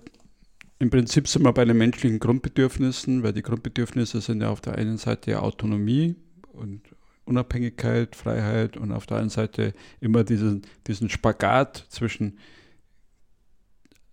im 0.79 0.91
Prinzip 0.91 1.27
sind 1.27 1.43
wir 1.43 1.53
bei 1.53 1.65
den 1.65 1.79
menschlichen 1.79 2.19
Grundbedürfnissen, 2.19 3.23
weil 3.23 3.33
die 3.33 3.43
Grundbedürfnisse 3.43 4.21
sind 4.21 4.43
ja 4.43 4.51
auf 4.51 4.61
der 4.61 4.77
einen 4.77 4.99
Seite 4.99 5.43
Autonomie 5.43 6.17
und 6.57 6.83
Unabhängigkeit, 7.25 8.15
Freiheit 8.15 8.77
und 8.77 8.93
auf 8.93 9.07
der 9.07 9.19
anderen 9.19 9.31
Seite 9.31 9.75
immer 10.01 10.25
diesen, 10.25 10.63
diesen 10.87 11.11
Spagat 11.11 11.87
zwischen 11.89 12.39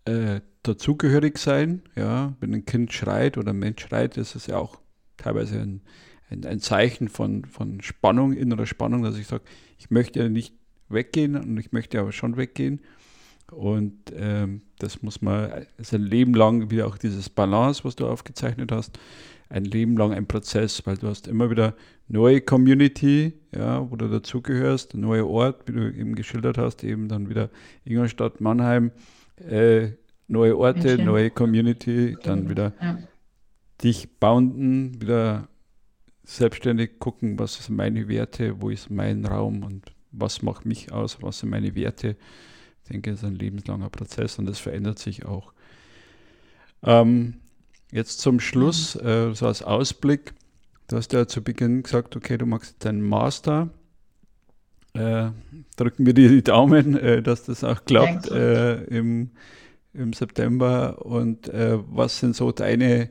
äh, 0.05 0.41
dazugehörig 0.63 1.37
sein. 1.37 1.83
Ja, 1.95 2.33
wenn 2.39 2.53
ein 2.53 2.65
Kind 2.65 2.91
schreit 2.91 3.37
oder 3.37 3.51
ein 3.51 3.59
Mensch 3.59 3.83
schreit, 3.83 4.17
ist 4.17 4.35
es 4.35 4.47
ja 4.47 4.57
auch 4.57 4.79
teilweise 5.17 5.59
ein, 5.59 5.81
ein, 6.29 6.45
ein 6.45 6.59
Zeichen 6.59 7.07
von, 7.07 7.45
von 7.45 7.81
Spannung, 7.81 8.33
innerer 8.33 8.65
Spannung, 8.65 9.03
dass 9.03 9.17
ich 9.17 9.27
sage, 9.27 9.43
ich 9.77 9.91
möchte 9.91 10.19
ja 10.19 10.29
nicht 10.29 10.55
weggehen 10.89 11.35
und 11.35 11.57
ich 11.57 11.71
möchte 11.71 11.99
aber 11.99 12.11
schon 12.11 12.37
weggehen. 12.37 12.81
Und 13.51 14.11
ähm, 14.15 14.63
das 14.79 15.03
muss 15.03 15.21
man, 15.21 15.65
ist 15.77 15.93
ein 15.93 16.01
Leben 16.01 16.33
lang 16.33 16.71
wieder 16.71 16.87
auch 16.87 16.97
dieses 16.97 17.29
Balance, 17.29 17.83
was 17.83 17.95
du 17.95 18.07
aufgezeichnet 18.07 18.71
hast, 18.71 18.97
ein 19.53 19.65
Leben 19.65 19.95
lang 19.97 20.13
ein 20.13 20.27
Prozess, 20.27 20.85
weil 20.85 20.97
du 20.97 21.07
hast 21.07 21.27
immer 21.27 21.49
wieder 21.49 21.75
neue 22.07 22.41
Community, 22.41 23.33
ja, 23.55 23.89
wo 23.89 23.95
du 23.95 24.09
dazugehörst, 24.09 24.93
ein 24.93 25.01
neuer 25.01 25.27
Ort, 25.27 25.67
wie 25.67 25.73
du 25.73 25.93
eben 25.93 26.15
geschildert 26.15 26.57
hast, 26.57 26.83
eben 26.83 27.07
dann 27.07 27.29
wieder 27.29 27.49
Ingolstadt, 27.85 28.41
Mannheim, 28.41 28.91
äh, 29.37 29.89
neue 30.27 30.57
Orte, 30.57 30.87
München. 30.87 31.05
neue 31.05 31.29
Community, 31.29 32.17
dann 32.23 32.49
wieder 32.49 32.73
ja. 32.81 32.97
dich 33.83 34.19
bounden, 34.19 35.01
wieder 35.01 35.47
selbstständig 36.23 36.99
gucken, 36.99 37.37
was 37.37 37.55
sind 37.55 37.75
meine 37.75 38.07
Werte, 38.07 38.61
wo 38.61 38.69
ist 38.69 38.89
mein 38.89 39.25
Raum 39.25 39.63
und 39.63 39.93
was 40.11 40.41
macht 40.41 40.65
mich 40.65 40.91
aus, 40.91 41.21
was 41.21 41.39
sind 41.39 41.49
meine 41.49 41.75
Werte 41.75 42.15
ich 42.83 42.89
denke, 42.89 43.11
es 43.11 43.19
ist 43.19 43.25
ein 43.25 43.35
lebenslanger 43.35 43.89
Prozess 43.89 44.37
und 44.39 44.45
das 44.45 44.59
verändert 44.59 44.99
sich 44.99 45.25
auch. 45.25 45.53
Ähm, 46.83 47.35
jetzt 47.93 48.19
zum 48.19 48.39
Schluss, 48.39 48.95
äh, 48.95 49.33
so 49.33 49.47
als 49.47 49.61
Ausblick. 49.61 50.33
Du 50.87 50.97
hast 50.97 51.13
ja 51.13 51.27
zu 51.27 51.43
Beginn 51.43 51.83
gesagt, 51.83 52.15
okay, 52.15 52.37
du 52.37 52.45
machst 52.45 52.83
deinen 52.83 53.01
Master. 53.01 53.69
Äh, 54.93 55.29
drücken 55.77 56.05
wir 56.05 56.13
dir 56.13 56.29
die 56.29 56.43
Daumen, 56.43 56.97
äh, 56.97 57.21
dass 57.21 57.45
das 57.45 57.63
auch 57.63 57.85
klappt 57.85 58.29
äh, 58.29 58.83
im, 58.85 59.31
im 59.93 60.13
September. 60.13 61.05
Und 61.05 61.47
äh, 61.49 61.77
was 61.87 62.19
sind 62.19 62.35
so 62.35 62.51
deine, 62.51 63.09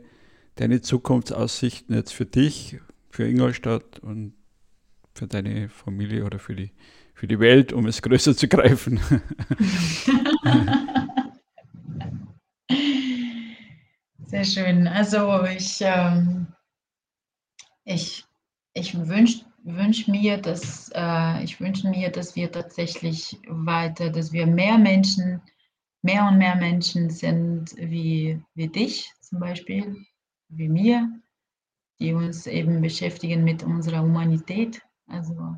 deine 0.56 0.80
Zukunftsaussichten 0.80 1.94
jetzt 1.94 2.12
für 2.12 2.26
dich, 2.26 2.78
für 3.10 3.24
Ingolstadt 3.26 4.00
und 4.00 4.34
für 5.14 5.26
deine 5.26 5.68
Familie 5.68 6.24
oder 6.24 6.38
für 6.38 6.54
die 6.54 6.70
für 7.14 7.28
die 7.28 7.38
Welt, 7.38 7.72
um 7.72 7.86
es 7.86 8.02
größer 8.02 8.36
zu 8.36 8.48
greifen. 8.48 8.98
Sehr 14.32 14.44
schön. 14.44 14.88
Also 14.88 15.44
ich, 15.44 15.82
ähm, 15.82 16.46
ich, 17.84 18.24
ich 18.72 18.94
wünsche 19.06 19.44
wünsche 19.62 20.10
mir, 20.10 20.38
dass 20.38 20.90
äh, 20.94 21.44
ich 21.44 21.60
mir, 21.60 22.10
dass 22.10 22.34
wir 22.34 22.50
tatsächlich 22.50 23.38
weiter, 23.46 24.08
dass 24.08 24.32
wir 24.32 24.46
mehr 24.46 24.78
Menschen, 24.78 25.42
mehr 26.00 26.26
und 26.26 26.38
mehr 26.38 26.56
Menschen 26.56 27.10
sind 27.10 27.76
wie, 27.76 28.42
wie 28.54 28.68
dich 28.68 29.12
zum 29.20 29.38
Beispiel, 29.38 30.02
wie 30.48 30.68
mir, 30.70 31.10
die 32.00 32.14
uns 32.14 32.46
eben 32.46 32.80
beschäftigen 32.80 33.44
mit 33.44 33.62
unserer 33.62 34.00
Humanität, 34.00 34.80
also 35.08 35.56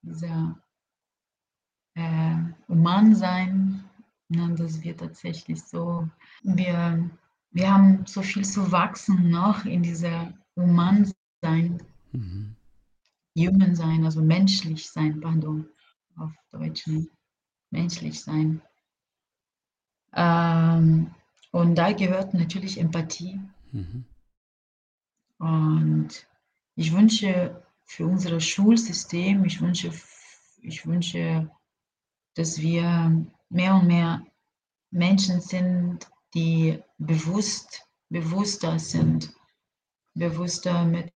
dieser 0.00 0.58
äh, 1.96 2.36
Humansein, 2.66 3.89
ne, 4.30 4.54
dass 4.54 4.82
wir 4.82 4.96
tatsächlich 4.96 5.62
so, 5.62 6.08
wir, 6.42 7.10
wir 7.50 7.72
haben 7.72 8.06
so 8.06 8.22
viel 8.22 8.44
zu 8.44 8.70
wachsen 8.72 9.30
noch 9.30 9.64
in 9.64 9.82
dieser 9.82 10.32
Humansein, 10.56 11.82
mhm. 12.12 12.56
Human 13.36 13.74
sein, 13.74 14.04
also 14.04 14.22
menschlich 14.22 14.90
sein, 14.90 15.20
pardon, 15.20 15.66
auf 16.16 16.32
Deutsch, 16.50 16.86
ne? 16.86 17.06
menschlich 17.70 18.20
sein. 18.20 18.60
Ähm, 20.14 21.14
und 21.52 21.74
da 21.76 21.92
gehört 21.92 22.34
natürlich 22.34 22.78
Empathie. 22.78 23.40
Mhm. 23.72 24.04
Und 25.38 26.26
ich 26.74 26.92
wünsche 26.92 27.62
für 27.84 28.06
unser 28.06 28.38
Schulsystem, 28.40 29.44
ich 29.44 29.60
wünsche, 29.60 29.92
ich 30.62 30.86
wünsche, 30.86 31.50
dass 32.34 32.60
wir 32.60 33.26
mehr 33.50 33.74
und 33.74 33.86
mehr 33.86 34.24
Menschen 34.90 35.40
sind, 35.40 36.08
die 36.34 36.78
bewusst, 36.98 37.82
bewusster 38.08 38.78
sind, 38.78 39.32
bewusster 40.14 40.84
mit 40.84 41.12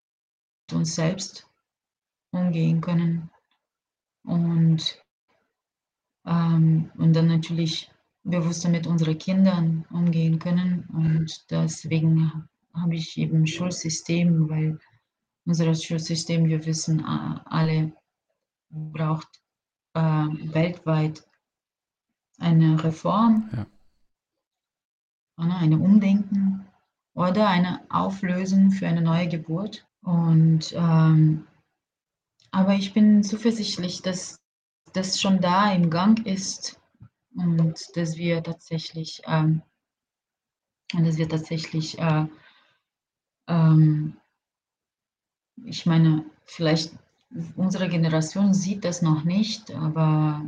uns 0.73 0.95
selbst 0.95 1.49
umgehen 2.31 2.81
können. 2.81 3.31
Und, 4.25 5.03
ähm, 6.27 6.91
und 6.97 7.13
dann 7.13 7.29
natürlich 7.29 7.91
bewusster 8.25 8.69
mit 8.69 8.87
unseren 8.87 9.19
Kindern 9.19 9.87
umgehen 9.91 10.39
können. 10.39 10.89
Und 10.93 11.51
deswegen 11.51 12.49
habe 12.75 12.97
ich 12.97 13.17
eben 13.19 13.47
Schulsystem, 13.47 14.49
weil 14.49 14.79
unser 15.45 15.75
Schulsystem, 15.75 16.47
wir 16.47 16.65
wissen 16.65 17.05
alle, 17.05 17.93
braucht 18.71 19.29
äh, 19.93 20.01
weltweit 20.01 21.23
eine 22.39 22.83
Reform, 22.83 23.51
ja. 23.53 23.67
eine 25.37 25.79
Umdenken 25.79 26.67
oder 27.15 27.49
eine 27.49 27.81
Auflösung 27.91 28.71
für 28.71 28.87
eine 28.87 29.03
neue 29.03 29.29
Geburt. 29.29 29.87
Und 30.03 30.73
ähm, 30.77 31.47
aber 32.51 32.75
ich 32.75 32.93
bin 32.93 33.25
zuversichtlich, 33.25 34.03
dass 34.03 34.39
das 34.93 35.21
schon 35.21 35.41
da 35.41 35.73
im 35.73 35.91
Gang 35.91 36.25
ist 36.25 36.81
und 37.35 37.75
dass 37.97 38.17
wir 38.17 38.43
tatsächlich, 38.43 39.23
ähm, 39.27 39.63
dass 40.93 41.17
wir 41.17 41.29
tatsächlich, 41.29 41.99
äh, 41.99 42.27
ähm, 43.49 44.17
ich 45.65 45.85
meine, 45.85 46.25
vielleicht 46.45 46.93
unsere 47.57 47.89
Generation 47.89 48.55
sieht 48.55 48.85
das 48.85 49.03
noch 49.03 49.25
nicht, 49.25 49.73
aber 49.73 50.45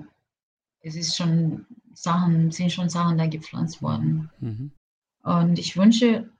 es 0.86 0.94
ist 0.94 1.16
schon 1.16 1.66
Sachen, 1.94 2.52
sind 2.52 2.70
schon 2.70 2.88
Sachen 2.88 3.18
da 3.18 3.26
gepflanzt 3.26 3.82
worden. 3.82 4.30
Mhm. 4.38 4.70
Und 5.22 5.58
ich 5.58 5.76
wünsche, 5.76 6.30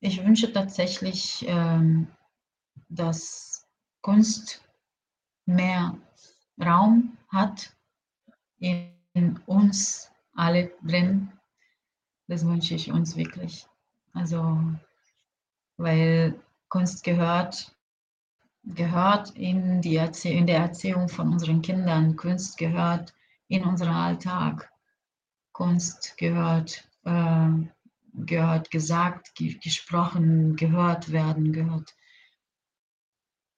ich 0.00 0.22
wünsche 0.22 0.52
tatsächlich, 0.52 1.46
ähm, 1.48 2.08
dass 2.90 3.66
Kunst 4.02 4.62
mehr 5.46 5.96
Raum 6.62 7.16
hat 7.28 7.74
in 8.58 9.40
uns 9.46 10.10
alle 10.34 10.72
drin. 10.82 11.32
Das 12.28 12.44
wünsche 12.44 12.74
ich 12.74 12.92
uns 12.92 13.16
wirklich. 13.16 13.66
Also, 14.12 14.60
weil 15.78 16.38
Kunst 16.68 17.02
gehört, 17.02 17.74
gehört 18.62 19.30
in, 19.30 19.80
die 19.80 19.96
Erzie 19.96 20.32
in 20.32 20.46
der 20.46 20.58
Erziehung 20.58 21.08
von 21.08 21.32
unseren 21.32 21.62
Kindern. 21.62 22.16
Kunst 22.16 22.58
gehört 22.58 23.15
in 23.48 23.64
unseren 23.64 23.94
Alltag. 23.94 24.70
Kunst 25.52 26.16
gehört, 26.18 26.88
äh, 27.04 27.48
gehört 28.12 28.70
gesagt, 28.70 29.34
gesprochen, 29.36 30.56
gehört 30.56 31.12
werden, 31.12 31.52
gehört 31.52 31.94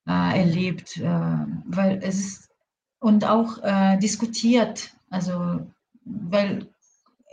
äh, 0.06 0.40
erlebt, 0.40 0.96
äh, 0.98 1.46
weil 1.66 1.98
es 2.02 2.20
ist 2.20 2.48
und 3.00 3.24
auch 3.24 3.58
äh, 3.62 3.96
diskutiert 3.98 4.92
also, 5.10 5.66
weil, 6.04 6.68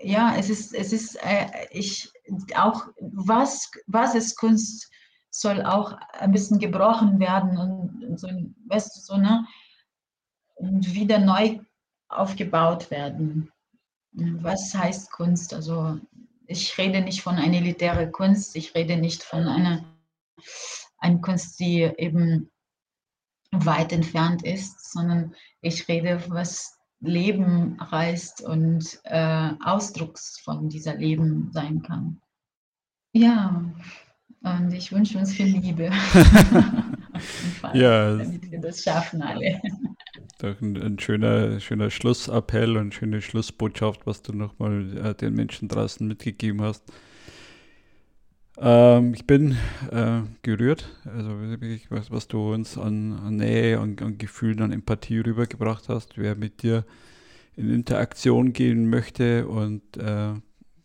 ja, 0.02 0.36
es 0.38 0.50
ist, 0.50 0.74
es 0.74 0.94
ist, 0.94 1.16
äh, 1.24 1.48
ich, 1.72 2.12
auch, 2.56 2.88
was, 3.00 3.72
was 3.88 4.16
ist 4.16 4.38
Kunst, 4.38 4.90
soll 5.30 5.64
auch 5.64 5.94
ein 6.14 6.32
bisschen 6.32 6.60
gebrochen 6.60 7.20
werden 7.20 7.58
und, 7.58 8.06
und 8.06 8.20
so, 8.20 8.28
weißt 8.68 8.96
du, 8.96 9.02
so, 9.02 9.18
ne? 9.18 9.46
Und 10.56 10.94
wieder 10.94 11.20
neu 11.20 11.60
aufgebaut 12.08 12.92
werden. 12.92 13.52
Was 14.12 14.74
heißt 14.74 15.12
Kunst? 15.12 15.54
Also, 15.54 16.00
ich 16.48 16.78
rede 16.78 17.02
nicht 17.02 17.22
von 17.22 17.36
einer 17.36 17.58
elitären 17.58 18.12
Kunst, 18.12 18.56
ich 18.56 18.76
rede 18.76 18.98
nicht 18.98 19.24
von 19.24 19.48
einer, 19.48 19.84
einer 21.00 21.20
Kunst, 21.20 21.60
die 21.60 21.82
eben 21.82 22.50
weit 23.52 23.92
entfernt 23.92 24.44
ist, 24.44 24.92
sondern 24.92 25.34
ich 25.62 25.88
rede, 25.88 26.22
was 26.28 26.78
Leben 27.00 27.80
reißt 27.80 28.42
und 28.42 29.00
äh, 29.04 29.52
Ausdrucks 29.64 30.40
von 30.40 30.70
dieser 30.70 30.96
Leben 30.96 31.52
sein 31.52 31.82
kann. 31.82 32.22
Ja, 33.14 33.64
und 34.42 34.74
ich 34.74 34.92
wünsche 34.92 35.18
uns 35.18 35.34
viel 35.34 35.48
Liebe. 35.48 35.92
Fall, 37.62 37.78
ja, 37.78 38.18
damit 38.18 38.52
wir 38.52 38.60
das 38.60 38.84
schaffen 38.84 39.22
alle. 39.22 39.62
Doch 40.46 40.62
ein, 40.62 40.80
ein, 40.80 41.00
schöner, 41.00 41.60
schöner 41.60 41.90
Schlussappell 41.90 42.78
und 42.78 42.94
schöne 42.94 43.20
Schlussbotschaft, 43.20 44.06
was 44.06 44.22
du 44.22 44.32
nochmal 44.32 44.96
äh, 44.96 45.16
den 45.16 45.34
Menschen 45.34 45.68
draußen 45.70 46.08
mitgegeben 46.08 46.62
hast. 46.62 46.84
Ähm, 48.60 49.16
ich 49.16 49.26
bin 49.26 49.58
äh, 49.92 50.22
gerührt, 50.44 50.88
also 51.04 51.32
was, 51.90 52.12
was 52.12 52.28
du 52.28 52.54
uns 52.54 52.78
an, 52.78 53.14
an 53.14 53.38
Nähe, 53.38 53.80
an, 53.80 53.96
an, 54.00 54.20
Gefühlen, 54.20 54.62
an 54.62 54.72
Empathie 54.72 55.18
rübergebracht 55.18 55.90
hast. 55.90 56.16
Wer 56.16 56.36
mit 56.36 56.62
dir 56.62 56.86
in 57.56 57.74
Interaktion 57.74 58.54
gehen 58.54 58.88
möchte 58.88 59.48
und 59.48 59.98
äh, 59.98 60.34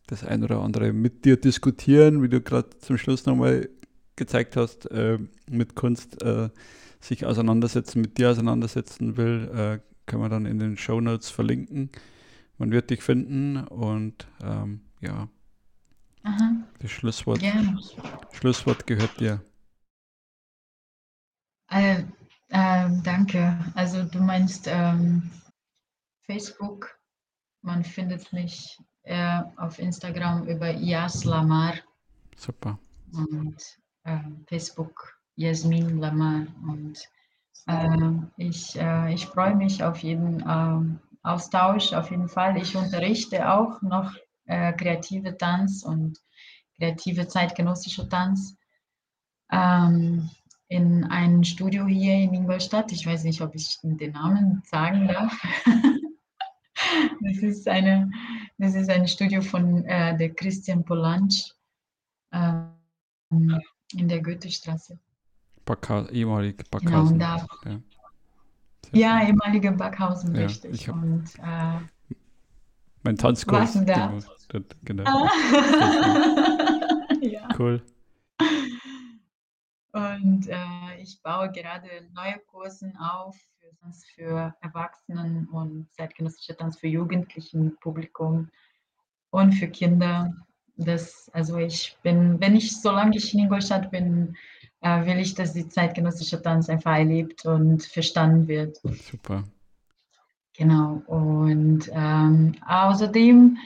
das 0.06 0.24
ein 0.24 0.42
oder 0.42 0.61
andere 0.61 0.94
mit 0.94 1.26
dir 1.26 1.36
diskutieren, 1.36 2.22
wie 2.22 2.30
du 2.30 2.40
gerade 2.40 2.70
zum 2.78 2.96
Schluss 2.96 3.26
nochmal 3.26 3.68
gezeigt 4.16 4.56
hast, 4.56 4.90
äh, 4.90 5.18
mit 5.50 5.74
Kunst 5.74 6.22
äh, 6.22 6.48
sich 7.01 7.26
auseinandersetzen, 7.26 8.01
mit 8.01 8.18
dir 8.18 8.30
auseinandersetzen 8.30 9.16
will, 9.16 9.51
äh, 9.55 9.80
kann 10.07 10.20
man 10.20 10.30
dann 10.30 10.46
in 10.46 10.59
den 10.59 10.76
Show 10.76 11.01
Notes 11.01 11.30
verlinken. 11.30 11.90
Man 12.59 12.72
wird 12.72 12.90
dich 12.90 13.03
finden 13.03 13.59
und 13.64 14.28
ähm, 14.42 14.82
ja, 15.01 15.28
Aha. 16.22 16.53
Das 16.78 16.90
Schlusswort. 16.90 17.40
Schlusswort 18.32 18.86
gehört 18.86 19.18
dir. 19.20 19.42
Äh, 21.70 22.05
äh, 22.48 22.90
danke. 23.03 23.59
Also 23.74 24.05
du 24.05 24.20
meinst 24.20 24.66
ähm, 24.66 25.30
Facebook. 26.22 26.98
Man 27.62 27.84
findet 27.84 28.32
mich 28.32 28.78
äh, 29.03 29.42
auf 29.57 29.78
Instagram 29.78 30.46
über 30.46 30.70
Yas 30.70 31.24
Lamar. 31.24 31.74
Super. 32.36 32.78
Und 33.12 33.62
äh, 34.05 34.18
Facebook 34.46 35.19
Jasmin 35.41 35.99
Lamar. 35.99 36.47
Und 36.68 37.09
äh, 37.66 38.12
ich, 38.36 38.78
äh, 38.78 39.14
ich 39.14 39.26
freue 39.26 39.57
mich 39.57 39.82
auf 39.82 39.99
jeden 40.03 40.45
ähm, 40.47 41.01
Austausch, 41.22 41.95
auf 41.95 42.11
jeden 42.11 42.28
Fall. 42.28 42.59
Ich 42.59 42.76
unterrichte 42.76 43.51
auch 43.51 43.80
noch 43.80 44.14
äh, 44.45 44.72
kreative 44.74 45.36
Tanz 45.38 45.82
und 45.82 46.18
kreative 46.78 47.26
zeitgenössische 47.26 48.07
Tanz 48.09 48.55
ähm, 49.51 50.28
in 50.68 51.05
einem 51.05 51.43
Studio 51.43 51.86
hier 51.86 52.14
in 52.14 52.34
Ingolstadt. 52.34 52.93
Ich 52.93 53.07
weiß 53.07 53.24
nicht, 53.24 53.41
ob 53.41 53.55
ich 53.55 53.78
den 53.82 54.12
Namen 54.12 54.62
sagen 54.66 55.09
darf. 55.09 55.32
das, 57.22 57.38
ist 57.38 57.66
eine, 57.66 58.11
das 58.59 58.74
ist 58.74 58.91
ein 58.91 59.09
Studio 59.09 59.41
von 59.41 59.84
äh, 59.86 60.16
der 60.18 60.34
Christian 60.34 60.84
Polansch 60.84 61.55
äh, 62.30 62.62
in 63.30 64.09
der 64.09 64.22
Goethestraße. 64.22 64.99
Backha 65.64 66.06
ehemalig 66.11 66.68
Backhausen. 66.70 67.18
Genau, 67.18 67.36
da, 67.62 67.80
ja, 68.92 69.20
ja 69.20 69.26
ehemalige 69.28 69.72
Backhausen, 69.72 70.34
ja, 70.34 70.42
richtig. 70.42 70.90
Und, 70.90 71.24
äh, 71.38 72.14
mein 73.02 73.16
Tanzkurs. 73.16 73.78
Da. 73.86 74.12
Genau. 74.84 75.04
Ah. 75.06 75.30
ja. 77.22 77.48
Cool. 77.58 77.82
Und 79.92 80.46
äh, 80.48 81.00
ich 81.00 81.20
baue 81.22 81.50
gerade 81.50 81.88
neue 82.14 82.38
Kurse 82.46 82.92
auf 82.98 83.36
für 83.58 83.76
Tanz 83.80 84.04
für 84.14 84.54
Erwachsenen 84.61 85.48
und 85.48 85.90
zeitgenössische 85.92 86.56
Tanz 86.56 86.78
für 86.78 86.88
Jugendlichen 86.88 87.76
Publikum 87.80 88.48
und 89.30 89.52
für 89.52 89.68
Kinder. 89.68 90.32
Das, 90.76 91.30
also 91.32 91.56
ich 91.58 91.96
bin, 92.02 92.40
wenn 92.40 92.56
ich, 92.56 92.80
solange 92.80 93.16
ich 93.16 93.34
in 93.34 93.40
Ingolstadt 93.40 93.90
bin, 93.90 94.36
äh, 94.81 95.07
will 95.07 95.18
ich, 95.18 95.35
dass 95.35 95.53
die 95.53 95.68
zeitgenössische 95.68 96.41
Tanz 96.41 96.68
einfach 96.68 96.97
erlebt 96.97 97.45
und 97.45 97.85
verstanden 97.85 98.49
wird. 98.49 98.78
Super. 98.83 99.45
Genau. 100.57 101.03
Und 101.07 101.91
ähm, 101.93 102.55
außerdem 102.66 103.57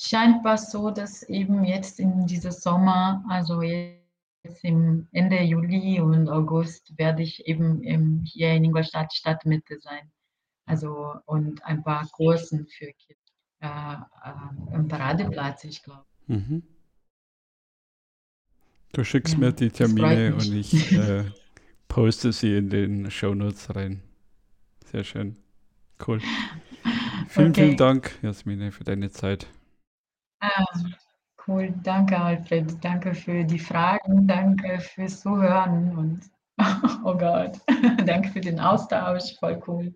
scheint 0.00 0.44
es 0.44 0.70
so, 0.70 0.90
dass 0.90 1.22
eben 1.24 1.64
jetzt 1.64 2.00
in 2.00 2.26
diesem 2.26 2.50
Sommer, 2.50 3.24
also 3.28 3.62
jetzt 3.62 4.62
im 4.62 5.08
Ende 5.12 5.40
Juli 5.42 6.00
und 6.00 6.28
August, 6.28 6.98
werde 6.98 7.22
ich 7.22 7.46
eben 7.46 7.82
im, 7.82 8.24
hier 8.24 8.52
in 8.52 8.64
Ingolstadt 8.64 9.12
Stadtmitte 9.12 9.78
sein. 9.80 10.10
Also 10.66 11.14
und 11.26 11.64
ein 11.64 11.82
paar 11.82 12.06
Kursen 12.08 12.66
für 12.66 12.92
Kinder 12.92 13.24
äh, 13.60 13.94
äh, 14.28 14.74
im 14.74 14.88
Paradeplatz, 14.88 15.64
ich 15.64 15.82
glaube. 15.82 16.04
Mhm. 16.26 16.62
Du 18.94 19.04
schickst 19.04 19.34
ja, 19.34 19.40
mir 19.40 19.52
die 19.52 19.70
Termine 19.70 20.34
und 20.34 20.52
ich 20.54 20.92
äh, 20.96 21.24
poste 21.88 22.32
sie 22.32 22.56
in 22.56 22.70
den 22.70 23.10
Shownotes 23.10 23.74
rein. 23.74 24.00
Sehr 24.86 25.02
schön. 25.02 25.36
Cool. 26.06 26.20
Vielen, 27.28 27.50
okay. 27.50 27.64
vielen 27.64 27.76
Dank, 27.76 28.12
Jasmine, 28.22 28.70
für 28.70 28.84
deine 28.84 29.10
Zeit. 29.10 29.48
Ah, 30.40 30.64
cool. 31.48 31.74
Danke, 31.82 32.16
Alfred. 32.20 32.72
Danke 32.82 33.14
für 33.14 33.44
die 33.44 33.58
Fragen. 33.58 34.28
Danke 34.28 34.78
fürs 34.80 35.20
Zuhören 35.20 35.96
und 35.96 36.20
oh 37.04 37.16
Gott, 37.16 37.58
danke 38.06 38.28
für 38.28 38.40
den 38.40 38.60
Austausch. 38.60 39.36
Voll 39.40 39.60
cool. 39.66 39.94